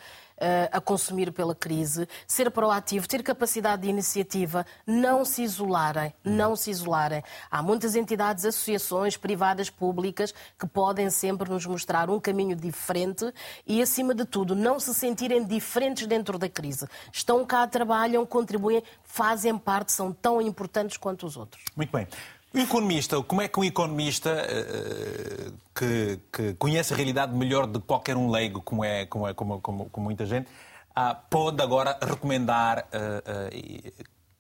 [0.72, 6.72] a consumir pela crise, ser proativo, ter capacidade de iniciativa, não se isolarem, não se
[6.72, 7.24] isolarem.
[7.50, 13.32] Há muitas entidades, associações privadas, públicas, que podem sempre nos mostrar um caminho diferente
[13.66, 16.88] e, acima de tudo, não se sentirem diferentes dentro da crise.
[17.12, 21.64] Estão cá, trabalham, contribuem, fazem parte, são tão importantes quanto os outros.
[21.76, 22.08] Muito bem.
[22.56, 27.80] O economista, como é que um economista uh, que, que, conhece a realidade melhor de
[27.80, 30.48] qualquer um leigo, como é, como é como, como, como muita gente,
[30.92, 33.50] uh, pode agora recomendar uh,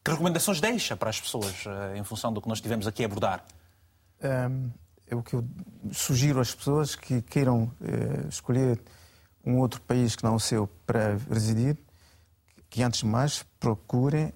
[0.05, 1.65] que recomendações deixa para as pessoas
[1.95, 3.43] em função do que nós tivemos aqui a abordar?
[4.21, 4.69] Um,
[5.07, 5.43] é o que eu
[5.91, 7.71] sugiro às pessoas que queiram
[8.29, 8.79] escolher
[9.45, 11.77] um outro país que não o seu para residir,
[12.69, 14.33] que antes de mais procurem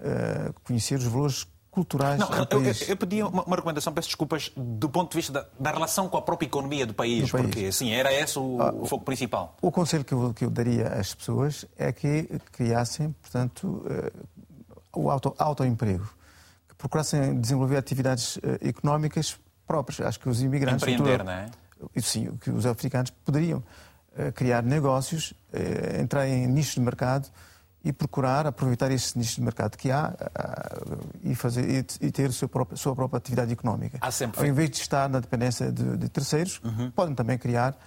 [0.64, 1.46] conhecer os valores
[1.78, 5.32] culturais não, eu, eu, eu, pedi uma, uma, recomendação, peço desculpas, do ponto de vista
[5.32, 7.46] da, da relação com a própria economia do país, do país.
[7.46, 9.56] porque assim, era esse o, ah, o foco principal.
[9.62, 15.12] O conselho que eu, que eu, daria às pessoas é que criassem, portanto, uh, o
[15.12, 16.10] auto, autoemprego,
[16.68, 19.38] que procurassem desenvolver atividades uh, económicas
[19.68, 20.02] próprias.
[20.02, 20.82] Acho que os imigrantes...
[20.82, 21.46] Empreender, não é?
[21.98, 25.32] Sim, que os africanos poderiam uh, criar negócios,
[26.02, 27.30] entrar em nichos de mercado
[27.88, 32.32] e procurar aproveitar esse nicho de mercado que há uh, e, fazer, e, ter a
[32.32, 33.98] sua própria, sua própria atividade económica.
[34.02, 34.42] Há sempre...
[34.42, 36.92] Ao invés de estar na dependência de, de terceiros, uhum.
[36.92, 37.78] podem também criar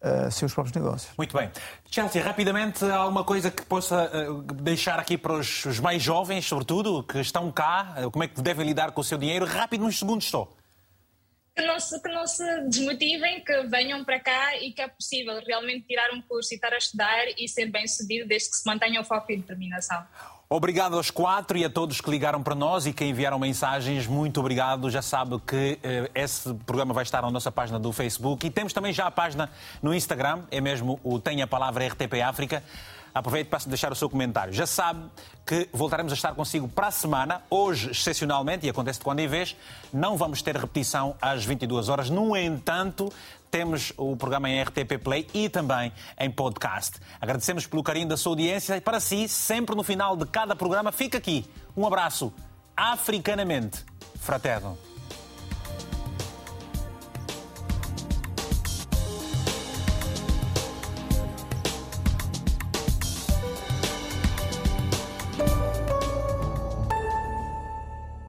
[0.00, 1.12] uh, seus próprios negócios.
[1.18, 1.50] Muito bem.
[1.90, 6.46] Chelsea, rapidamente, há alguma coisa que possa uh, deixar aqui para os, os, mais jovens,
[6.46, 9.44] sobretudo, que estão cá, como é que devem lidar com o seu dinheiro?
[9.44, 10.59] Rápido, nos segundos estou
[11.54, 15.40] que não, se, que não se desmotivem, que venham para cá e que é possível
[15.46, 18.66] realmente tirar um curso e estar a estudar e ser bem sucedido desde que se
[18.66, 20.04] mantenha o foco e determinação.
[20.52, 24.08] Obrigado aos quatro e a todos que ligaram para nós e que enviaram mensagens.
[24.08, 24.90] Muito obrigado.
[24.90, 28.72] Já sabe que eh, esse programa vai estar na nossa página do Facebook e temos
[28.72, 29.48] também já a página
[29.80, 32.64] no Instagram, é mesmo o Tem a Palavra RTP África.
[33.14, 34.52] Aproveite para deixar o seu comentário.
[34.52, 35.08] Já sabe
[35.46, 37.42] que voltaremos a estar consigo para a semana.
[37.50, 39.56] Hoje, excepcionalmente, e acontece de quando em vez,
[39.92, 42.08] não vamos ter repetição às 22 horas.
[42.08, 43.12] No entanto,
[43.50, 46.98] temos o programa em RTP Play e também em podcast.
[47.20, 50.92] Agradecemos pelo carinho da sua audiência e para si, sempre no final de cada programa,
[50.92, 51.44] fica aqui
[51.76, 52.32] um abraço
[52.76, 53.84] africanamente
[54.20, 54.89] fraterno.